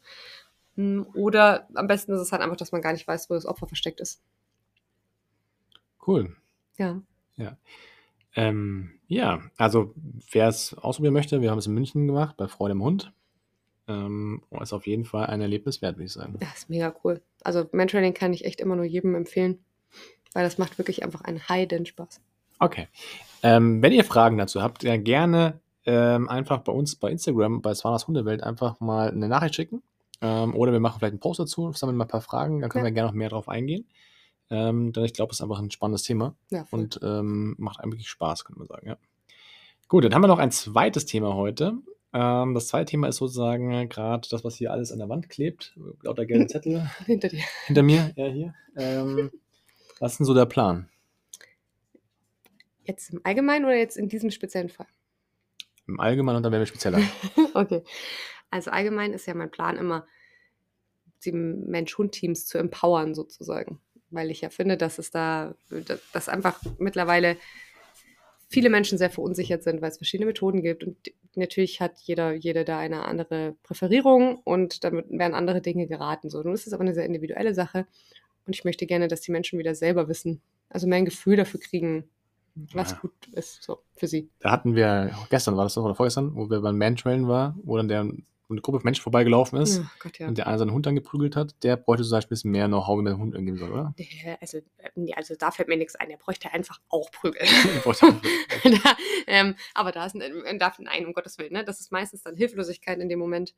Mm, 0.76 1.02
Oder 1.14 1.68
am 1.74 1.86
besten 1.86 2.12
ist 2.12 2.20
es 2.20 2.32
halt 2.32 2.42
einfach, 2.42 2.56
dass 2.56 2.72
man 2.72 2.82
gar 2.82 2.92
nicht 2.92 3.06
weiß, 3.06 3.30
wo 3.30 3.34
das 3.34 3.46
Opfer 3.46 3.66
versteckt 3.66 4.00
ist. 4.00 4.22
cool. 6.06 6.36
Ja. 7.36 7.56
Ähm, 8.34 8.98
ja, 9.08 9.42
also 9.56 9.94
wer 10.30 10.48
es 10.48 10.74
ausprobieren 10.74 11.14
möchte, 11.14 11.42
wir 11.42 11.50
haben 11.50 11.58
es 11.58 11.66
in 11.66 11.74
München 11.74 12.06
gemacht, 12.06 12.36
bei 12.36 12.48
Freude 12.48 12.72
im 12.72 12.82
Hund. 12.82 13.12
Ähm, 13.88 14.42
ist 14.60 14.72
auf 14.72 14.86
jeden 14.86 15.04
Fall 15.04 15.26
ein 15.26 15.40
Erlebnis 15.40 15.82
wert, 15.82 15.96
würde 15.96 16.06
ich 16.06 16.12
sagen. 16.12 16.36
Das 16.40 16.54
ist 16.54 16.70
mega 16.70 16.94
cool. 17.04 17.20
Also 17.42 17.68
Mentraining 17.72 18.14
kann 18.14 18.32
ich 18.32 18.44
echt 18.44 18.60
immer 18.60 18.76
nur 18.76 18.84
jedem 18.84 19.14
empfehlen, 19.14 19.58
weil 20.32 20.44
das 20.44 20.56
macht 20.56 20.78
wirklich 20.78 21.02
einfach 21.02 21.22
einen 21.22 21.48
heiden 21.48 21.84
Spaß. 21.84 22.20
Okay. 22.62 22.88
Ähm, 23.42 23.82
wenn 23.82 23.92
ihr 23.92 24.04
Fragen 24.04 24.38
dazu 24.38 24.62
habt, 24.62 24.84
ja 24.84 24.96
gerne 24.96 25.60
ähm, 25.84 26.28
einfach 26.28 26.60
bei 26.60 26.72
uns 26.72 26.94
bei 26.94 27.10
Instagram, 27.10 27.60
bei 27.60 27.74
Swanas 27.74 28.06
Hundewelt, 28.06 28.42
einfach 28.42 28.78
mal 28.80 29.10
eine 29.10 29.28
Nachricht 29.28 29.56
schicken. 29.56 29.82
Ähm, 30.20 30.54
oder 30.54 30.70
wir 30.70 30.78
machen 30.78 30.98
vielleicht 31.00 31.12
einen 31.14 31.20
Post 31.20 31.40
dazu, 31.40 31.72
sammeln 31.72 31.96
mal 31.96 32.04
ein 32.04 32.08
paar 32.08 32.20
Fragen, 32.20 32.60
dann 32.60 32.70
können 32.70 32.84
Ja. 32.84 32.90
wir 32.90 32.94
gerne 32.94 33.08
noch 33.08 33.14
mehr 33.16 33.28
drauf 33.30 33.48
eingehen. 33.48 33.86
Ähm, 34.50 34.92
denn 34.92 35.04
ich 35.04 35.12
glaube, 35.14 35.32
es 35.32 35.38
ist 35.38 35.42
einfach 35.42 35.58
ein 35.58 35.70
spannendes 35.72 36.04
Thema 36.04 36.36
Ja, 36.50 36.64
und 36.70 37.00
ähm, 37.02 37.56
macht 37.58 37.80
einem 37.80 37.90
wirklich 37.92 38.08
Spaß, 38.08 38.44
könnte 38.44 38.60
man 38.60 38.68
sagen. 38.68 38.86
Ja. 38.86 38.96
Gut, 39.88 40.04
dann 40.04 40.14
haben 40.14 40.22
wir 40.22 40.28
noch 40.28 40.38
ein 40.38 40.52
zweites 40.52 41.04
Thema 41.06 41.34
heute. 41.34 41.72
Ähm, 42.12 42.54
das 42.54 42.68
zweite 42.68 42.90
Thema 42.90 43.08
ist 43.08 43.16
sozusagen 43.16 43.88
gerade 43.88 44.28
das, 44.30 44.44
was 44.44 44.54
hier 44.54 44.70
alles 44.70 44.92
an 44.92 44.98
der 45.00 45.08
Wand 45.08 45.28
klebt. 45.30 45.76
Lauter 46.02 46.26
gelbe 46.26 46.46
Zettel 46.48 46.88
hinter 47.06 47.28
dir. 47.28 47.42
hinter 47.66 47.82
mir, 47.82 48.12
ja 48.14 48.26
hier. 48.26 48.54
Was 49.98 50.12
ist 50.12 50.18
denn 50.20 50.26
so 50.26 50.34
der 50.34 50.46
Plan? 50.46 50.88
Jetzt 52.84 53.12
im 53.12 53.20
Allgemeinen 53.24 53.64
oder 53.64 53.76
jetzt 53.76 53.96
in 53.96 54.08
diesem 54.08 54.30
speziellen 54.30 54.68
Fall? 54.68 54.86
Im 55.86 56.00
Allgemeinen 56.00 56.36
und 56.36 56.42
dann 56.42 56.52
werden 56.52 56.62
wir 56.62 56.66
spezieller. 56.66 57.00
okay. 57.54 57.82
Also 58.50 58.70
allgemein 58.70 59.12
ist 59.12 59.26
ja 59.26 59.34
mein 59.34 59.50
Plan 59.50 59.76
immer, 59.76 60.06
die 61.24 61.32
Mensch-Hund-Teams 61.32 62.46
zu 62.46 62.58
empowern 62.58 63.14
sozusagen. 63.14 63.80
weil 64.10 64.30
ich 64.30 64.42
ja 64.42 64.50
finde, 64.50 64.76
dass 64.76 64.98
es 64.98 65.10
da, 65.10 65.54
dass 66.12 66.28
einfach 66.28 66.60
mittlerweile 66.78 67.36
viele 68.52 68.68
Menschen 68.68 68.98
sehr 68.98 69.08
verunsichert 69.10 69.62
sind, 69.62 69.80
weil 69.80 69.90
es 69.90 69.96
verschiedene 69.96 70.26
Methoden 70.26 70.60
gibt. 70.60 70.84
Und 70.84 70.96
natürlich 71.34 71.80
hat 71.80 71.98
jeder, 72.00 72.34
jede 72.34 72.64
da 72.64 72.78
eine 72.78 73.06
andere 73.06 73.56
Präferierung 73.62 74.40
und 74.44 74.84
damit 74.84 75.06
werden 75.08 75.34
andere 75.34 75.62
Dinge 75.62 75.86
geraten. 75.86 76.28
So, 76.28 76.42
nun 76.42 76.52
ist 76.52 76.66
es 76.66 76.74
aber 76.74 76.82
eine 76.82 76.92
sehr 76.92 77.06
individuelle 77.06 77.54
Sache. 77.54 77.86
Und 78.46 78.54
ich 78.54 78.64
möchte 78.64 78.86
gerne, 78.86 79.08
dass 79.08 79.22
die 79.22 79.32
Menschen 79.32 79.58
wieder 79.58 79.74
selber 79.74 80.08
wissen, 80.08 80.42
also 80.68 80.86
mehr 80.86 80.98
ein 80.98 81.06
Gefühl 81.06 81.36
dafür 81.36 81.60
kriegen, 81.60 82.04
was 82.54 82.92
Ja. 82.92 82.98
gut 82.98 83.12
ist 83.32 83.62
so 83.62 83.82
für 83.94 84.06
sie. 84.06 84.30
Da 84.40 84.50
hatten 84.50 84.74
wir, 84.74 85.14
gestern 85.30 85.56
war 85.56 85.64
das 85.64 85.74
doch, 85.74 85.84
oder 85.84 85.94
vorgestern, 85.94 86.34
wo 86.34 86.48
wir 86.50 86.60
beim 86.60 86.76
Mantrain 86.78 87.26
war, 87.28 87.56
wo 87.64 87.76
dann 87.76 87.88
der, 87.88 88.00
eine 88.00 88.60
Gruppe 88.60 88.80
von 88.80 88.84
Menschen 88.84 89.00
vorbeigelaufen 89.02 89.58
ist 89.60 89.80
Oh 89.80 89.86
Gott, 90.00 90.18
ja. 90.18 90.28
und 90.28 90.36
der 90.36 90.46
einer 90.46 90.58
seinen 90.58 90.72
Hund 90.72 90.84
dann 90.84 90.94
geprügelt 90.94 91.36
hat, 91.36 91.54
der 91.62 91.76
bräuchte 91.78 92.04
zum 92.04 92.16
Beispiel 92.18 92.28
ein 92.28 92.36
bisschen 92.36 92.50
mehr 92.50 92.66
Know-how, 92.68 92.98
wie 92.98 93.02
man 93.02 93.14
den 93.14 93.18
Hund 93.20 93.34
umgehen 93.34 93.56
soll, 93.56 93.70
oder? 93.72 93.94
Der- 93.98 94.38
Also, 94.42 94.58
äh, 94.58 95.12
also 95.14 95.34
da 95.38 95.50
fällt 95.50 95.68
mir 95.68 95.78
nichts 95.78 95.94
ein. 95.96 96.10
Er 96.10 96.18
bräuchte 96.18 96.52
einfach 96.52 96.78
auch 96.90 97.10
Prügel. 97.10 97.40
Der 98.64 98.70
da, 98.84 98.96
ähm, 99.26 99.54
aber 99.74 99.92
da 99.92 100.04
ist 100.04 100.14
ein, 100.14 100.58
darf 100.58 100.78
nein, 100.78 101.06
um 101.06 101.14
Gottes 101.14 101.38
Willen, 101.38 101.52
ne? 101.54 101.64
Das 101.64 101.80
ist 101.80 101.90
meistens 101.92 102.22
dann 102.22 102.36
Hilflosigkeit 102.36 102.98
in 102.98 103.08
dem 103.08 103.18
Moment. 103.18 103.54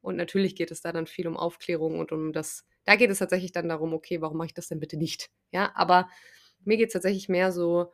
Und 0.00 0.16
natürlich 0.16 0.56
geht 0.56 0.72
es 0.72 0.80
da 0.80 0.92
dann 0.92 1.06
viel 1.06 1.28
um 1.28 1.36
Aufklärung 1.36 2.00
und 2.00 2.10
um 2.10 2.32
das. 2.32 2.66
Da 2.84 2.96
geht 2.96 3.10
es 3.10 3.18
tatsächlich 3.20 3.52
dann 3.52 3.68
darum, 3.68 3.94
okay, 3.94 4.20
warum 4.20 4.38
mache 4.38 4.46
ich 4.46 4.54
das 4.54 4.66
denn 4.66 4.80
bitte 4.80 4.96
nicht? 4.96 5.30
Ja, 5.52 5.70
aber 5.76 6.08
mir 6.64 6.76
geht 6.76 6.88
es 6.88 6.92
tatsächlich 6.94 7.28
mehr 7.28 7.52
so 7.52 7.92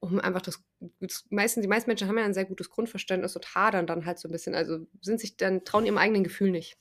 um 0.00 0.20
einfach 0.20 0.42
das, 0.42 0.62
das 1.00 1.26
meisten, 1.30 1.62
die 1.62 1.68
meisten 1.68 1.88
Menschen 1.88 2.08
haben 2.08 2.18
ja 2.18 2.24
ein 2.24 2.34
sehr 2.34 2.44
gutes 2.44 2.70
Grundverständnis 2.70 3.36
und 3.36 3.54
hadern 3.54 3.86
dann 3.86 4.06
halt 4.06 4.18
so 4.18 4.28
ein 4.28 4.32
bisschen, 4.32 4.54
also 4.54 4.86
sind 5.00 5.20
sich 5.20 5.36
dann, 5.36 5.64
trauen 5.64 5.86
ihrem 5.86 5.98
eigenen 5.98 6.24
Gefühl 6.24 6.50
nicht. 6.50 6.76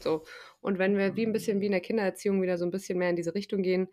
So. 0.00 0.24
Und 0.60 0.78
wenn 0.78 0.96
wir 0.96 1.16
wie 1.16 1.26
ein 1.26 1.32
bisschen 1.32 1.60
wie 1.60 1.66
in 1.66 1.72
der 1.72 1.80
Kindererziehung 1.80 2.42
wieder 2.42 2.58
so 2.58 2.64
ein 2.64 2.70
bisschen 2.70 2.98
mehr 2.98 3.10
in 3.10 3.16
diese 3.16 3.34
Richtung 3.34 3.62
gehen, 3.62 3.88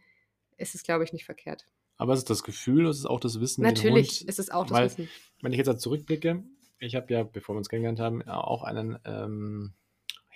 ist 0.57 0.75
es, 0.75 0.83
glaube 0.83 1.03
ich, 1.03 1.13
nicht 1.13 1.25
verkehrt. 1.25 1.67
Aber 1.97 2.13
es 2.13 2.19
ist 2.19 2.29
das 2.29 2.43
Gefühl, 2.43 2.87
es 2.87 2.99
ist 2.99 3.05
auch 3.05 3.19
das 3.19 3.39
Wissen. 3.39 3.61
Natürlich 3.63 4.19
Hund, 4.21 4.29
ist 4.29 4.39
es 4.39 4.49
auch 4.49 4.65
das 4.65 4.77
weil, 4.77 4.85
Wissen. 4.85 5.09
Wenn 5.41 5.51
ich 5.51 5.57
jetzt 5.57 5.67
da 5.67 5.77
zurückblicke, 5.77 6.43
ich 6.79 6.95
habe 6.95 7.13
ja, 7.13 7.23
bevor 7.23 7.55
wir 7.55 7.59
uns 7.59 7.69
kennengelernt 7.69 7.99
haben, 7.99 8.21
auch 8.27 8.63
einen 8.63 8.99
ähm, 9.05 9.73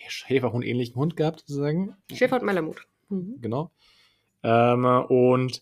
Schäferhund-ähnlichen 0.08 0.96
Hund 0.96 1.16
gehabt, 1.16 1.42
sozusagen. 1.42 1.96
Schäfer 2.12 2.38
und 2.38 2.46
Malamut. 2.46 2.88
Mhm. 3.10 3.42
Genau. 3.42 3.72
Ähm, 4.44 4.86
und 4.86 5.62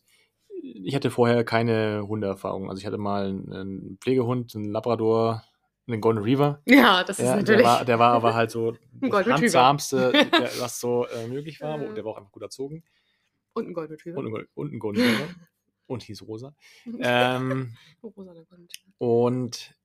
ich 0.61 0.95
hatte 0.95 1.11
vorher 1.11 1.43
keine 1.43 2.07
Hundeerfahrung. 2.07 2.69
Also 2.69 2.79
ich 2.79 2.85
hatte 2.85 2.97
mal 2.97 3.27
einen, 3.27 3.97
Pflegehund, 4.01 4.55
einen 4.55 4.71
Labrador, 4.71 5.43
einen 5.87 6.01
Golden 6.01 6.21
Reaver. 6.23 6.61
Ja, 6.65 7.03
das 7.03 7.19
ist 7.19 7.25
Ja, 7.25 7.31
der, 7.33 7.41
natürlich. 7.41 7.65
war, 7.65 7.85
der 7.85 7.99
war 7.99 8.13
aber 8.13 8.33
halt 8.33 8.51
so 8.51 8.71
das 9.01 9.25
der, 9.89 10.13
was 10.59 10.79
so 10.79 11.05
äh, 11.07 11.27
möglich 11.27 11.61
war. 11.61 11.79
Wo, 11.79 11.91
der 11.93 12.03
war 12.05 12.13
auch 12.13 12.17
einfach 12.17 12.31
gut 12.31 12.43
erzogen. 12.43 12.83
und 13.53 13.67
ein 13.67 13.73
Golden 13.73 13.93
Retriever. 13.93 14.17
Und, 14.19 14.47
und 14.53 14.73
ein 14.73 14.79
Golden 14.79 15.01
Retriever. 15.01 15.29
und 15.87 16.03
hieß 16.03 16.21
Rosa. 16.23 16.55
Ähm, 16.99 17.75
Rosa 18.03 18.33
der 18.33 18.43
Golden 18.45 18.63
Retriever. 18.65 18.93
und 18.97 19.75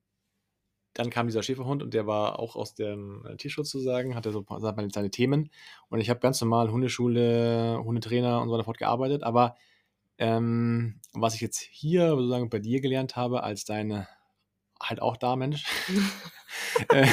dann 0.96 1.10
kam 1.10 1.26
dieser 1.26 1.42
Schäferhund 1.42 1.82
und 1.82 1.92
der 1.92 2.06
war 2.06 2.38
auch 2.38 2.54
aus 2.54 2.76
dem 2.76 3.26
Tierschutz 3.38 3.68
zu 3.70 3.80
sagen, 3.80 4.14
hatte 4.14 4.30
so 4.30 4.44
seine 4.48 5.10
Themen. 5.10 5.50
Und 5.88 5.98
ich 5.98 6.08
habe 6.08 6.20
ganz 6.20 6.40
normal 6.40 6.70
Hundeschule, 6.70 7.80
Hundetrainer 7.84 8.40
und 8.40 8.46
so 8.48 8.54
weiter 8.54 8.62
fortgearbeitet. 8.62 9.24
Aber 9.24 9.56
ähm, 10.18 11.00
was 11.12 11.34
ich 11.34 11.40
jetzt 11.40 11.58
hier 11.60 12.10
sozusagen 12.10 12.50
bei 12.50 12.58
dir 12.60 12.80
gelernt 12.80 13.16
habe, 13.16 13.42
als 13.42 13.64
deine 13.64 14.08
halt 14.80 15.02
auch 15.02 15.16
da 15.16 15.36
Mensch, 15.36 15.64
äh, 16.90 17.06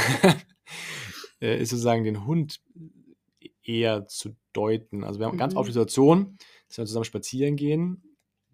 äh, 1.42 1.62
ist 1.62 1.70
sozusagen 1.70 2.04
den 2.04 2.26
Hund 2.26 2.62
eher 3.64 4.08
zu 4.08 4.36
deuten. 4.54 5.04
Also 5.04 5.20
wir 5.20 5.28
haben 5.28 5.38
ganz 5.38 5.54
Mhm. 5.54 5.58
oft 5.58 5.68
die 5.68 5.74
Situation, 5.74 6.38
dass 6.68 6.78
wir 6.78 6.86
zusammen 6.86 7.06
spazieren 7.06 7.56
gehen, 7.56 8.04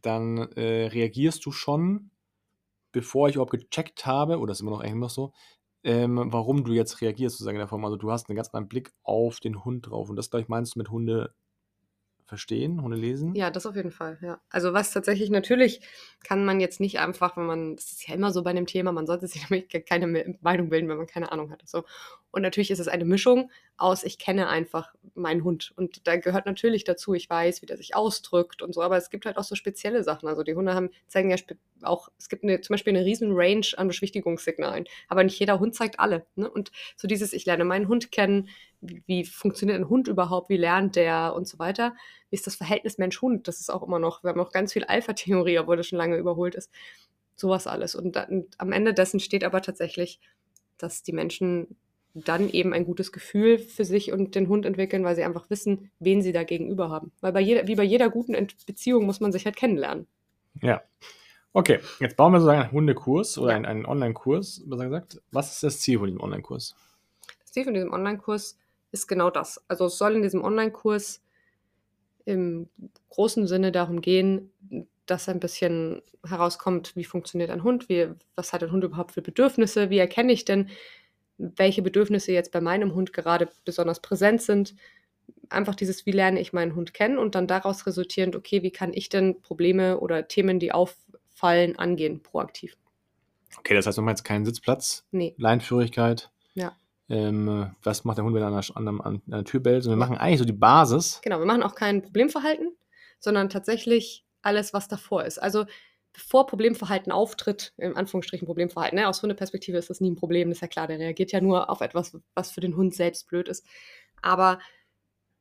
dann 0.02 0.38
äh, 0.54 0.88
reagierst 0.88 1.46
du 1.46 1.52
schon, 1.52 2.12
bevor 2.92 3.30
ich 3.30 3.36
überhaupt 3.36 3.52
gecheckt 3.52 4.06
habe, 4.06 4.40
oder 4.40 4.54
ist 4.54 4.62
immer 4.62 4.72
noch 4.72 4.82
eigentlich 4.82 4.96
noch 4.96 5.10
so, 5.10 5.34
ähm, 5.84 6.22
warum 6.34 6.64
du 6.66 6.74
jetzt 6.74 7.02
reagierst, 7.02 7.38
sozusagen 7.38 7.58
in 7.58 7.62
der 7.62 7.68
Form. 7.68 7.86
Also 7.86 7.98
du 7.98 8.12
hast 8.12 8.30
einen 8.30 8.36
ganz 8.36 8.50
anderen 8.50 8.70
Blick 8.70 8.92
auf 9.04 9.40
den 9.40 9.66
Hund 9.66 9.88
drauf. 9.90 10.10
Und 10.10 10.16
das, 10.18 10.30
glaube 10.30 10.44
ich, 10.44 10.50
meinst 10.50 10.76
du 10.76 10.80
mit 10.80 10.90
Hunde 10.90 11.34
verstehen, 12.28 12.82
Hunde 12.82 12.98
lesen? 12.98 13.36
Ja, 13.36 13.52
das 13.52 13.66
auf 13.66 13.76
jeden 13.76 13.92
Fall, 13.92 14.18
ja. 14.22 14.40
Also 14.50 14.74
was 14.74 14.92
tatsächlich 14.92 15.30
natürlich 15.30 15.82
kann 16.24 16.44
man 16.46 16.60
jetzt 16.60 16.80
nicht 16.80 17.00
einfach, 17.00 17.38
wenn 17.38 17.46
man, 17.46 17.76
das 17.76 17.92
ist 17.92 18.08
ja 18.08 18.16
immer 18.16 18.32
so 18.32 18.42
bei 18.42 18.50
einem 18.50 18.66
Thema, 18.66 18.92
man 18.92 19.06
sollte 19.06 19.28
sich 19.28 19.44
nämlich 19.50 19.68
keine 19.86 20.08
Me- 20.08 20.38
Meinung 20.42 20.70
bilden, 20.70 20.88
wenn 20.90 20.98
man 20.98 21.08
keine 21.08 21.32
Ahnung 21.32 21.52
hat. 21.52 21.62
So. 21.68 21.84
Und 22.32 22.42
natürlich 22.42 22.72
ist 22.72 22.80
es 22.80 22.88
eine 22.88 23.06
Mischung 23.06 23.52
aus, 23.78 24.04
ich 24.04 24.18
kenne 24.18 24.48
einfach 24.48 24.94
meinen 25.14 25.44
Hund. 25.44 25.74
Und 25.76 26.08
da 26.08 26.18
gehört 26.18 26.46
natürlich 26.46 26.84
dazu, 26.84 27.14
ich 27.14 27.30
weiß, 27.30 27.62
wie 27.62 27.66
der 27.66 27.78
sich 27.78 27.96
ausdrückt 27.96 28.62
und 28.62 28.74
so, 28.74 28.82
aber 28.82 28.98
es 28.98 29.10
gibt 29.10 29.26
halt 29.26 29.38
auch 29.38 29.44
so 29.44 29.56
spezielle 29.56 30.04
Sachen. 30.04 30.28
Also 30.28 30.44
die 30.44 30.56
Hunde 30.56 30.74
haben, 30.74 30.90
zeigen 31.08 31.30
ja 31.30 31.38
auch, 31.84 32.10
es 32.18 32.30
gibt 32.30 32.44
eine, 32.44 32.62
zum 32.62 32.74
Beispiel 32.74 32.96
eine 32.96 33.06
riesen 33.06 33.32
Range 33.34 33.66
an 33.78 33.88
Beschwichtigungssignalen, 33.88 34.86
aber 35.08 35.24
nicht 35.24 35.40
jeder 35.40 35.60
Hund 35.60 35.76
zeigt 35.76 36.00
alle. 36.00 36.26
Ne? 36.36 36.50
Und 36.50 36.72
so 36.96 37.08
dieses, 37.08 37.34
ich 37.34 37.46
lerne 37.46 37.66
meinen 37.66 37.88
Hund 37.88 38.12
kennen, 38.12 38.50
wie, 38.82 39.04
wie 39.06 39.26
funktioniert 39.26 39.80
ein 39.80 39.90
Hund 39.90 40.08
überhaupt, 40.08 40.50
wie 40.50 40.58
lernt 40.58 40.96
der 40.96 41.34
und 41.36 41.48
so 41.48 41.60
weiter 41.60 41.94
wie 42.30 42.36
ist 42.36 42.48
das 42.48 42.56
Verhältnis 42.56 42.98
Mensch-Hund? 42.98 43.48
Das 43.48 43.60
ist 43.60 43.70
auch 43.70 43.84
immer 43.84 44.00
noch, 44.00 44.24
wir 44.24 44.30
haben 44.30 44.40
auch 44.40 44.52
ganz 44.52 44.74
viel 44.74 44.84
Alpha-Theorie, 44.84 45.60
obwohl 45.60 45.78
das 45.78 45.88
schon 45.88 45.98
lange 45.98 46.18
überholt 46.18 46.56
ist. 46.56 46.72
Sowas 47.36 47.68
alles. 47.68 47.96
Und, 47.96 48.16
dann, 48.16 48.46
am 48.58 48.72
Ende 48.72 48.94
dessen 48.94 49.20
steht 49.20 49.44
aber 49.44 49.62
tatsächlich, 49.62 50.20
dass 50.78 51.04
die 51.04 51.14
Menschen 51.14 51.78
dann 52.26 52.50
eben 52.50 52.74
ein 52.74 52.86
gutes 52.86 53.12
Gefühl 53.12 53.60
für 53.60 53.86
sich 53.86 54.12
und 54.12 54.36
den 54.36 54.48
Hund 54.50 54.66
entwickeln, 54.66 55.04
weil 55.04 55.16
sie 55.16 55.24
einfach 55.24 55.50
wissen, 55.50 55.92
wen 56.00 56.22
sie 56.22 56.32
da 56.32 56.44
gegenüber 56.44 56.90
haben. 56.90 57.12
Weil 57.22 57.34
bei 57.34 57.42
jeder, 57.42 57.68
wie 57.68 57.76
bei 57.76 57.84
jeder 57.84 58.10
guten 58.10 58.36
Beziehung 58.66 59.06
muss 59.06 59.20
man 59.20 59.32
sich 59.32 59.46
halt 59.46 59.56
kennenlernen. 59.56 60.08
Ja. 60.62 60.82
Okay, 61.54 61.80
jetzt 62.00 62.18
bauen 62.18 62.34
wir 62.34 62.40
sozusagen 62.40 62.62
einen 62.62 62.72
Hundekurs 62.72 63.38
oder 63.38 63.52
Ja. 63.52 63.58
einen, 63.58 63.66
einen 63.66 63.86
Online-Kurs, 63.86 64.64
besser 64.66 64.86
gesagt. 64.86 65.22
Was 65.32 65.54
ist 65.54 65.64
das 65.64 65.80
Ziel 65.80 65.98
von 66.00 66.08
diesem 66.08 66.22
Online-Kurs? 66.22 66.76
Das 67.42 67.52
Ziel 67.52 67.64
von 67.64 67.74
diesem 67.74 67.94
Online-Kurs 67.94 68.58
ist 68.92 69.08
genau 69.08 69.30
das. 69.30 69.64
Also 69.68 69.86
es 69.86 69.98
soll 69.98 70.16
in 70.16 70.22
diesem 70.22 70.44
Online-Kurs 70.44 71.22
im 72.26 72.70
großen 73.10 73.48
Sinne 73.48 73.72
darum 73.72 74.02
gehen, 74.02 74.52
dass 75.06 75.30
ein 75.30 75.40
bisschen 75.40 76.02
herauskommt, 76.28 76.96
wie 76.96 77.06
funktioniert 77.06 77.50
ein 77.50 77.64
Hund, 77.64 77.88
wie, 77.90 78.10
was 78.36 78.52
hat 78.54 78.64
ein 78.64 78.72
Hund 78.72 78.84
überhaupt 78.84 79.14
für 79.14 79.22
Bedürfnisse, 79.22 79.90
wie 79.90 79.98
erkenne 79.98 80.34
ich 80.34 80.44
denn, 80.46 80.70
welche 81.38 81.82
Bedürfnisse 81.82 82.32
jetzt 82.32 82.52
bei 82.52 82.62
meinem 82.62 82.94
Hund 82.94 83.14
gerade 83.14 83.50
besonders 83.66 84.02
präsent 84.02 84.42
sind. 84.42 84.76
Einfach 85.50 85.76
dieses, 85.76 86.06
wie 86.06 86.12
lerne 86.12 86.40
ich 86.40 86.54
meinen 86.54 86.76
Hund 86.76 86.94
kennen 86.94 87.18
und 87.18 87.36
dann 87.36 87.48
daraus 87.48 87.86
resultierend, 87.86 88.36
okay, 88.36 88.64
wie 88.64 88.72
kann 88.72 88.94
ich 88.94 89.10
denn 89.10 89.42
Probleme 89.42 90.00
oder 90.00 90.28
Themen, 90.28 90.60
die 90.60 90.72
auffallen, 90.72 91.78
angehen, 91.78 92.22
proaktiv. 92.22 92.76
Okay, 93.60 93.76
das 93.76 93.86
heißt, 93.86 93.98
wir 93.98 94.02
haben 94.02 94.10
jetzt 94.10 94.24
keinen 94.24 94.46
Sitzplatz, 94.46 95.06
Nee, 95.12 95.36
Leinführigkeit. 95.38 96.32
Ja. 96.54 96.76
Ähm, 97.10 97.72
was 97.84 98.04
macht 98.04 98.18
der 98.18 98.26
Hund, 98.26 98.36
wenn 98.36 98.42
er 98.42 98.48
an 98.48 98.54
einer, 98.54 98.76
an 98.76 99.02
an 99.02 99.22
einer 99.28 99.44
Tür 99.46 99.62
bellt? 99.62 99.84
Sondern 99.84 100.00
wir 100.00 100.06
machen 100.06 100.18
eigentlich 100.18 100.40
so 100.40 100.46
die 100.46 100.54
Basis. 100.54 101.22
Genau, 101.24 101.40
wir 101.40 101.46
machen 101.46 101.64
auch 101.64 101.76
kein 101.76 102.02
Problemverhalten, 102.02 102.76
sondern 103.20 103.50
tatsächlich 103.50 104.26
alles, 104.42 104.74
was 104.74 104.88
davor 104.88 105.24
ist. 105.24 105.38
Also 105.42 105.66
bevor 106.18 106.48
Problemverhalten 106.48 107.12
auftritt, 107.12 107.74
in 107.78 107.96
Anführungsstrichen 107.96 108.48
Problemverhalten, 108.48 108.98
ne, 108.98 109.08
aus 109.08 109.22
Hundeperspektive 109.22 109.78
ist 109.78 109.92
das 109.92 110.02
nie 110.02 110.10
ein 110.10 110.16
Problem, 110.16 110.50
das 110.50 110.58
ist 110.58 110.62
ja 110.62 110.68
klar, 110.68 110.88
der 110.88 110.98
reagiert 110.98 111.32
ja 111.32 111.42
nur 111.42 111.70
auf 111.70 111.82
etwas, 111.82 112.18
was 112.34 112.50
für 112.50 112.60
den 112.60 112.76
Hund 112.76 112.96
selbst 112.96 113.28
blöd 113.28 113.48
ist. 113.48 113.68
Aber 114.24 114.58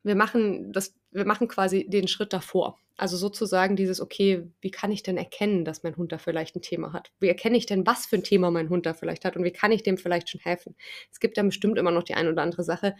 wir 0.03 0.15
machen 0.15 0.71
das, 0.71 0.93
wir 1.09 1.25
machen 1.25 1.47
quasi 1.47 1.89
den 1.89 2.07
Schritt 2.07 2.31
davor. 2.31 2.79
Also 2.95 3.17
sozusagen 3.17 3.75
dieses, 3.75 3.99
okay, 3.99 4.47
wie 4.61 4.69
kann 4.69 4.91
ich 4.91 5.01
denn 5.01 5.17
erkennen, 5.17 5.65
dass 5.65 5.81
mein 5.81 5.97
Hund 5.97 6.11
da 6.11 6.19
vielleicht 6.19 6.55
ein 6.55 6.61
Thema 6.61 6.93
hat? 6.93 7.11
Wie 7.19 7.27
erkenne 7.27 7.57
ich 7.57 7.65
denn, 7.65 7.87
was 7.87 8.05
für 8.05 8.17
ein 8.17 8.23
Thema 8.23 8.51
mein 8.51 8.69
Hund 8.69 8.85
da 8.85 8.93
vielleicht 8.93 9.25
hat 9.25 9.35
und 9.35 9.43
wie 9.43 9.51
kann 9.51 9.71
ich 9.71 9.81
dem 9.81 9.97
vielleicht 9.97 10.29
schon 10.29 10.41
helfen? 10.41 10.75
Es 11.11 11.19
gibt 11.19 11.39
dann 11.39 11.47
bestimmt 11.47 11.79
immer 11.79 11.91
noch 11.91 12.03
die 12.03 12.13
ein 12.13 12.27
oder 12.27 12.43
andere 12.43 12.63
Sache, 12.63 12.95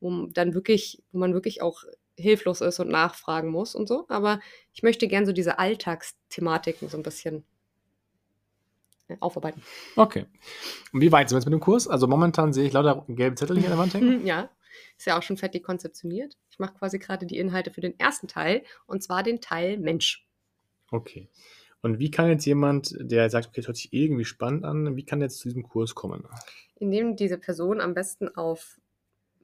wo 0.00 0.26
dann 0.26 0.52
wirklich, 0.52 1.02
wo 1.12 1.18
man 1.18 1.32
wirklich 1.32 1.62
auch 1.62 1.84
hilflos 2.16 2.60
ist 2.60 2.78
und 2.80 2.88
nachfragen 2.88 3.48
muss 3.48 3.74
und 3.74 3.88
so. 3.88 4.06
Aber 4.08 4.40
ich 4.72 4.82
möchte 4.82 5.08
gern 5.08 5.26
so 5.26 5.32
diese 5.32 5.58
Alltagsthematiken 5.58 6.88
so 6.88 6.96
ein 6.96 7.02
bisschen 7.02 7.44
äh, 9.08 9.16
aufarbeiten. 9.20 9.62
Okay. 9.96 10.26
Und 10.92 11.00
wie 11.00 11.12
weit 11.12 11.28
sind 11.28 11.36
wir 11.36 11.40
jetzt 11.40 11.46
mit 11.46 11.52
dem 11.52 11.60
Kurs? 11.60 11.88
Also 11.88 12.06
momentan 12.06 12.52
sehe 12.52 12.66
ich 12.66 12.72
lauter 12.72 13.04
gelbe 13.08 13.36
Zettel 13.36 13.56
hier 13.56 13.66
an 13.66 13.72
der 13.72 13.78
Wand 13.78 13.94
hängen. 13.94 14.26
Ja, 14.26 14.50
ist 14.96 15.06
ja 15.06 15.18
auch 15.18 15.22
schon 15.22 15.36
fertig 15.36 15.64
konzeptioniert. 15.64 16.36
Ich 16.50 16.58
mache 16.58 16.74
quasi 16.74 16.98
gerade 16.98 17.26
die 17.26 17.38
Inhalte 17.38 17.70
für 17.70 17.80
den 17.80 17.98
ersten 17.98 18.28
Teil 18.28 18.62
und 18.86 19.02
zwar 19.02 19.22
den 19.22 19.40
Teil 19.40 19.78
Mensch. 19.78 20.26
Okay. 20.90 21.28
Und 21.82 21.98
wie 21.98 22.10
kann 22.10 22.28
jetzt 22.28 22.46
jemand, 22.46 22.94
der 23.00 23.28
sagt, 23.28 23.48
okay, 23.48 23.60
das 23.60 23.66
hört 23.66 23.76
sich 23.76 23.92
irgendwie 23.92 24.24
spannend 24.24 24.64
an, 24.64 24.96
wie 24.96 25.04
kann 25.04 25.18
der 25.18 25.26
jetzt 25.26 25.40
zu 25.40 25.48
diesem 25.48 25.64
Kurs 25.64 25.94
kommen? 25.94 26.24
Indem 26.76 27.16
diese 27.16 27.38
Person 27.38 27.80
am 27.80 27.94
besten 27.94 28.28
auf 28.28 28.80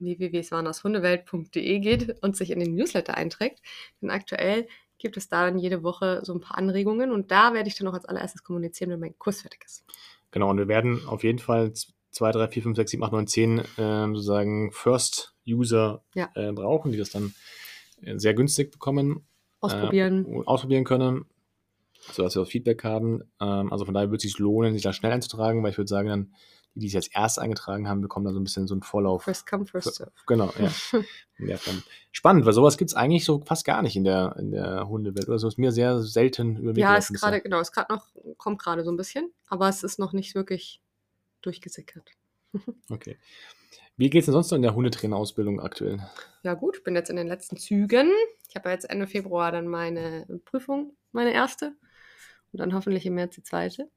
www.swanashundewelt.de 0.01 1.79
geht 1.79 2.21
und 2.21 2.35
sich 2.37 2.51
in 2.51 2.59
den 2.59 2.75
Newsletter 2.75 3.15
einträgt. 3.15 3.61
Denn 4.01 4.09
aktuell 4.09 4.67
gibt 4.97 5.17
es 5.17 5.29
da 5.29 5.45
dann 5.45 5.57
jede 5.57 5.83
Woche 5.83 6.21
so 6.23 6.33
ein 6.33 6.41
paar 6.41 6.57
Anregungen 6.57 7.11
und 7.11 7.31
da 7.31 7.53
werde 7.53 7.69
ich 7.69 7.75
dann 7.75 7.85
noch 7.85 7.93
als 7.93 8.05
allererstes 8.05 8.43
kommunizieren, 8.43 8.91
wenn 8.91 8.99
mein 8.99 9.17
Kurs 9.17 9.41
fertig 9.41 9.63
ist. 9.65 9.85
Genau, 10.31 10.49
und 10.49 10.57
wir 10.57 10.67
werden 10.67 11.01
auf 11.07 11.23
jeden 11.23 11.39
Fall 11.39 11.73
2, 12.11 12.31
3, 12.31 12.47
4, 12.49 12.63
5, 12.63 12.75
6, 12.75 12.91
7, 12.91 13.03
8, 13.03 13.11
9, 13.13 13.27
10 13.27 13.61
ähm, 13.77 14.15
sozusagen 14.15 14.71
First-User 14.71 16.03
Ja. 16.15 16.29
äh, 16.35 16.51
brauchen, 16.51 16.91
die 16.91 16.97
das 16.97 17.11
dann 17.11 17.33
äh, 18.01 18.17
sehr 18.17 18.33
günstig 18.33 18.71
bekommen. 18.71 19.25
Ausprobieren. 19.61 20.25
Äh, 20.25 20.45
ausprobieren 20.45 20.83
können, 20.83 21.25
sodass 22.11 22.35
wir 22.35 22.41
auch 22.43 22.47
Feedback 22.47 22.83
haben. 22.83 23.23
Ähm, 23.41 23.71
also 23.71 23.85
von 23.85 23.93
daher 23.93 24.09
würde 24.09 24.17
es 24.17 24.23
sich 24.23 24.37
lohnen, 24.39 24.73
sich 24.73 24.83
da 24.83 24.93
schnell 24.93 25.11
einzutragen, 25.11 25.63
weil 25.63 25.71
ich 25.71 25.77
würde 25.77 25.89
sagen, 25.89 26.09
dann 26.09 26.33
die, 26.79 26.85
die 26.85 26.87
sich 26.89 26.95
als 26.95 27.07
erst 27.07 27.39
eingetragen 27.39 27.87
haben, 27.87 28.01
bekommen 28.01 28.25
dann 28.25 28.33
so 28.33 28.39
ein 28.39 28.43
bisschen 28.43 28.67
so 28.67 28.73
einen 28.73 28.83
Vorlauf. 28.83 29.23
First 29.23 29.47
come, 29.47 29.65
first 29.65 29.95
serve. 29.95 30.11
Genau, 30.27 30.51
ja. 30.57 30.71
ja 31.37 31.57
Spannend, 32.11 32.45
weil 32.45 32.53
sowas 32.53 32.77
gibt 32.77 32.91
es 32.91 32.95
eigentlich 32.95 33.25
so 33.25 33.41
fast 33.45 33.65
gar 33.65 33.81
nicht 33.81 33.95
in 33.95 34.03
der, 34.03 34.35
in 34.39 34.51
der 34.51 34.87
Hundewelt. 34.87 35.27
Oder 35.27 35.39
so 35.39 35.47
ist 35.47 35.57
mir 35.57 35.71
sehr 35.71 36.01
selten 36.01 36.57
über 36.57 36.73
Ja, 36.73 36.95
ist 36.95 37.13
gerade, 37.13 37.41
genau, 37.41 37.59
ist 37.59 37.71
gerade 37.71 37.93
noch, 37.93 38.07
kommt 38.37 38.59
gerade 38.61 38.83
so 38.83 38.91
ein 38.91 38.97
bisschen, 38.97 39.31
aber 39.47 39.69
es 39.69 39.83
ist 39.83 39.99
noch 39.99 40.13
nicht 40.13 40.35
wirklich 40.35 40.81
durchgesickert. 41.41 42.09
okay. 42.89 43.17
Wie 43.97 44.09
geht 44.09 44.21
es 44.21 44.25
denn 44.27 44.33
sonst 44.33 44.49
noch 44.49 44.55
in 44.55 44.61
der 44.61 44.75
Hundetrainerausbildung 44.75 45.59
aktuell? 45.59 45.99
Ja, 46.43 46.53
gut, 46.53 46.77
ich 46.77 46.83
bin 46.83 46.95
jetzt 46.95 47.09
in 47.09 47.17
den 47.17 47.27
letzten 47.27 47.57
Zügen. 47.57 48.09
Ich 48.47 48.55
habe 48.55 48.69
ja 48.69 48.73
jetzt 48.73 48.89
Ende 48.89 49.07
Februar 49.07 49.51
dann 49.51 49.67
meine 49.67 50.25
Prüfung, 50.45 50.95
meine 51.11 51.33
erste. 51.33 51.75
Und 52.51 52.59
dann 52.59 52.73
hoffentlich 52.73 53.05
im 53.05 53.15
März 53.15 53.35
die 53.35 53.43
zweite. 53.43 53.89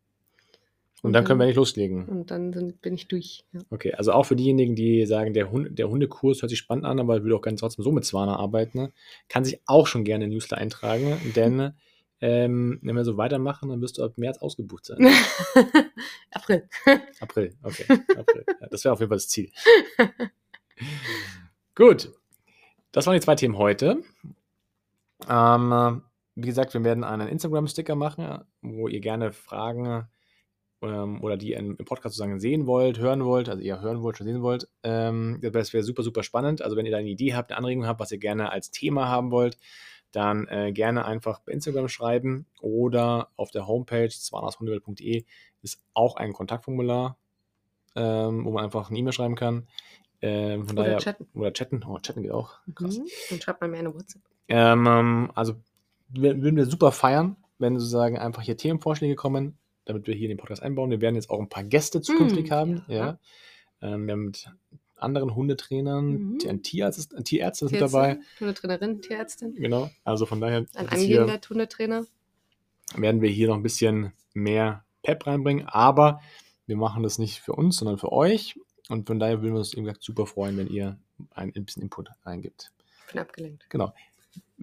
Und, 1.03 1.15
dann 1.15 1.25
können 1.25 1.41
wir 1.41 1.47
nicht 1.47 1.57
loslegen. 1.57 2.07
Und 2.07 2.31
dann 2.31 2.53
sind, 2.53 2.81
bin 2.81 2.95
ich 2.95 3.09
durch. 3.09 3.45
Ja. 3.53 3.61
Okay, 3.71 3.93
also 3.95 4.13
auch 4.13 4.23
für 4.23 4.37
diejenigen, 4.37 4.77
die 4.77 5.05
sagen, 5.05 5.35
der, 5.35 5.51
Hund, 5.51 5.77
der 5.77 5.89
Hundekurs 5.89 6.43
hört 6.43 6.51
sich 6.51 6.61
spannend 6.61 6.85
an, 6.85 7.01
aber 7.01 7.25
will 7.25 7.33
auch 7.33 7.43
gerne 7.43 7.59
trotzdem 7.59 7.83
so 7.83 7.91
mit 7.91 8.05
Zwana 8.05 8.37
arbeiten, 8.37 8.79
ne? 8.79 8.93
kann 9.29 9.45
sich 9.45 9.61
auch 9.67 9.89
schon 9.89 10.05
gerne 10.05 10.27
in 10.27 10.31
Newsletter 10.31 10.63
eintragen, 10.63 11.21
denn 11.35 11.73
ähm, 12.21 12.79
wenn 12.83 12.95
wir 12.95 13.05
so 13.05 13.17
weitermachen, 13.17 13.69
dann 13.69 13.81
wirst 13.81 13.99
du 13.99 14.05
ab 14.05 14.13
März 14.17 14.39
ausgebucht 14.39 14.87
sein. 14.87 14.99
April. 16.31 16.69
April, 17.19 17.53
okay. 17.65 17.85
April. 18.17 18.45
Ja, 18.61 18.69
das 18.71 18.85
wäre 18.85 18.93
auf 18.93 19.01
jeden 19.01 19.11
Fall 19.11 19.17
das 19.17 19.29
Ziel. 19.29 19.51
Gut. 21.75 22.13
Das 22.93 23.07
waren 23.07 23.15
die 23.15 23.21
zwei 23.21 23.35
Themen 23.35 23.59
heute. 23.59 24.05
Ähm, 25.29 26.03
wie 26.37 26.47
gesagt, 26.47 26.75
wir 26.75 26.85
werden 26.85 27.03
einen 27.03 27.27
Instagram-Sticker 27.27 27.97
machen, 27.97 28.45
wo 28.61 28.87
ihr 28.87 29.01
gerne 29.01 29.33
Fragen 29.33 30.07
ähm, 30.83 31.23
oder 31.23 31.37
die 31.37 31.53
im, 31.53 31.77
Podcast 31.77 32.17
sozusagen 32.17 32.41
sehen 32.41 32.67
wollt, 32.67 32.99
hören 32.99 33.25
wollt, 33.25 33.49
also 33.49 33.63
ihr 33.63 33.81
hören 33.81 34.03
wollt, 34.03 34.17
schon 34.17 34.27
sehen 34.27 34.43
wollt. 34.43 34.69
Ähm, 34.83 35.39
das 35.41 35.73
wäre 35.73 35.85
super, 35.85 36.03
super 36.03 36.23
spannend. 36.23 36.63
Also 36.63 36.77
wenn 36.77 36.87
ihr 36.87 36.93
da 36.93 36.99
eine 36.99 37.09
Idee 37.09 37.35
habt, 37.35 37.51
eine 37.51 37.59
Anregung 37.59 37.87
habt, 37.87 38.01
was 38.01 38.13
ihr 38.13 38.19
gerne 38.19 38.51
als 38.51 38.71
Thema 38.71 39.09
haben 39.09 39.31
wollt, 39.31 39.59
dann 40.13 40.47
äh, 40.49 40.73
gerne 40.73 41.05
einfach 41.05 41.41
bei 41.41 41.53
Instagram 41.53 41.89
schreiben 41.89 42.47
oder 42.61 43.31
auf 43.37 43.51
der 43.51 43.67
Homepage 43.67 44.11
zwanashundewelt.de 44.11 45.25
ist 45.63 45.81
auch 45.95 46.17
ein 46.17 46.33
Kontaktformular, 46.33 47.17
ähm, 47.95 48.45
wo 48.45 48.51
man 48.51 48.65
einfach 48.65 48.91
eine 48.91 48.99
E-Mail 48.99 49.13
schreiben 49.13 49.37
kann. 49.37 49.69
Ähm, 50.21 50.63
oder 50.65 50.85
daher, 50.85 50.99
chatten. 50.99 51.29
Oder 51.35 51.53
chatten. 51.53 51.83
Oh, 51.85 51.99
chatten 51.99 52.23
geht 52.23 52.33
auch. 52.33 52.59
Krass. 52.75 52.99
Mhm. 52.99 53.07
Dann 53.31 53.41
schreibt 53.41 53.61
man 53.61 53.71
mir 53.71 53.79
eine 53.79 53.95
WhatsApp. 53.95 54.23
Ähm, 54.49 55.31
also 55.35 55.55
würden 56.09 56.57
wir 56.57 56.67
super 56.67 56.93
feiern, 56.93 57.37
wenn 57.59 57.79
sozusagen 57.79 58.19
einfach 58.19 58.43
hier 58.43 58.57
Themenvorschläge 58.57 59.15
kommen, 59.15 59.59
damit 59.85 60.07
wir 60.07 60.15
hier 60.15 60.25
in 60.25 60.37
den 60.37 60.39
Podcast 60.39 60.63
einbauen. 60.63 60.91
Wir 60.91 61.01
werden 61.01 61.15
jetzt 61.15 61.31
auch 61.31 61.41
ein 61.41 61.49
paar 61.49 61.65
Gäste 61.65 62.01
zukünftig 62.01 62.47
mhm, 62.47 62.51
haben. 62.51 62.85
Ja. 62.89 62.97
ja. 62.97 63.19
Ähm, 63.83 64.07
wir 64.07 64.13
haben 64.13 64.25
mit 64.27 64.49
anderen 64.97 65.35
Hundetrainern, 65.35 66.07
mhm. 66.07 66.39
ein 66.49 66.63
Tierarzt, 66.63 67.15
ein 67.15 67.25
Tierärztin 67.25 67.69
sind 67.69 67.81
dabei. 67.81 68.21
Hundetrainerin, 68.41 69.03
Tierärztin. 69.03 69.55
Genau, 69.55 69.91
also 70.05 70.27
von 70.27 70.41
daher. 70.41 70.67
Ein 70.75 70.89
angehender 70.89 71.41
Hundetrainer. 71.49 72.07
Werden 72.95 73.21
wir 73.21 73.31
hier 73.31 73.49
noch 73.49 73.57
ein 73.57 73.63
bisschen 73.63 74.13
mehr 74.35 74.85
Pep 75.03 75.27
reinbringen, 75.27 75.67
aber 75.67 76.21
wir 76.67 76.77
machen 76.77 77.03
das 77.03 77.19
nicht 77.19 77.41
für 77.41 77.55
uns, 77.55 77.77
sondern 77.77 77.99
für 77.99 78.13
euch. 78.13 78.59
Und 78.89 79.07
von 79.07 79.19
daher 79.19 79.43
würden 79.43 79.55
wir 79.55 79.59
uns, 79.59 79.73
gesagt, 79.73 80.03
super 80.03 80.27
freuen, 80.27 80.57
wenn 80.57 80.69
ihr 80.69 80.99
ein 81.31 81.53
bisschen 81.53 81.83
Input 81.83 82.11
reingibt. 82.25 82.73
Ich 83.07 83.13
bin 83.13 83.21
abgelenkt. 83.21 83.67
Genau. 83.71 83.93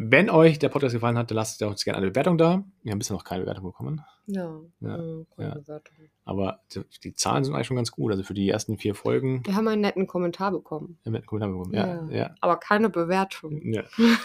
Wenn 0.01 0.29
euch 0.29 0.59
der 0.59 0.69
Podcast 0.69 0.93
gefallen 0.93 1.17
hat, 1.17 1.29
dann 1.29 1.35
lasst 1.35 1.61
uns 1.61 1.83
gerne 1.83 1.97
eine 1.97 2.07
Bewertung 2.07 2.37
da. 2.37 2.63
Wir 2.83 2.93
haben 2.93 2.99
bisher 2.99 3.17
noch 3.17 3.25
keine 3.25 3.41
Bewertung 3.41 3.65
bekommen. 3.65 4.01
Ja, 4.27 4.57
ja, 4.79 4.95
keine 4.95 5.25
ja. 5.37 5.55
Bewertung. 5.55 5.95
Aber 6.23 6.61
die, 6.73 6.83
die, 7.03 7.13
Zahlen 7.15 7.43
sind 7.43 7.53
eigentlich 7.53 7.67
schon 7.67 7.75
ganz 7.75 7.91
gut. 7.91 8.09
Also 8.13 8.23
für 8.23 8.33
die 8.33 8.47
ersten 8.47 8.77
vier 8.77 8.95
Folgen. 8.95 9.45
Wir 9.45 9.55
haben 9.55 9.67
einen 9.67 9.81
netten 9.81 10.07
Kommentar 10.07 10.51
bekommen. 10.51 10.97
Einen 11.03 11.15
netten 11.15 11.27
Kommentar 11.27 11.49
bekommen, 11.49 11.73
ja. 11.73 12.07
ja. 12.07 12.17
ja. 12.17 12.35
Aber 12.39 12.55
keine 12.55 12.89
Bewertung. 12.89 13.73
Ja. 13.73 13.83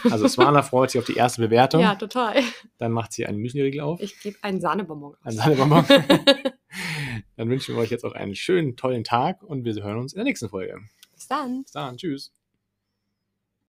Also 0.09 0.29
Svana 0.29 0.63
freut 0.63 0.93
sich 0.93 1.01
auf 1.01 1.07
die 1.07 1.17
erste 1.17 1.43
Bewertung. 1.43 1.81
Ja, 1.81 1.97
total. 1.97 2.37
Dann 2.79 2.93
macht 2.93 3.13
sie 3.13 3.27
einen 3.27 3.39
Müsli-Riegel 3.39 3.81
auf. 3.81 4.01
Ich 4.01 4.21
gebe 4.21 4.37
einen 4.43 4.61
Sahnebonbon. 4.61 5.17
Einen 5.25 5.37
Sahnebonbon. 5.37 5.87
Dann 7.37 7.51
wünschen 7.51 7.75
wir 7.75 7.83
euch 7.83 7.91
jetzt 7.91 8.05
auch 8.05 8.15
einen 8.15 8.37
schönen, 8.37 8.77
tollen 8.77 9.03
Tag 9.03 9.43
und 9.43 9.65
wir 9.65 9.75
hören 9.83 9.99
uns 9.99 10.13
in 10.13 10.19
der 10.19 10.25
nächsten 10.25 10.49
Folge. 10.49 10.79
Bis 11.15 11.27
dann. 11.27 11.65
Bis 11.65 11.73
dann. 11.73 11.97
Tschüss. 11.97 12.33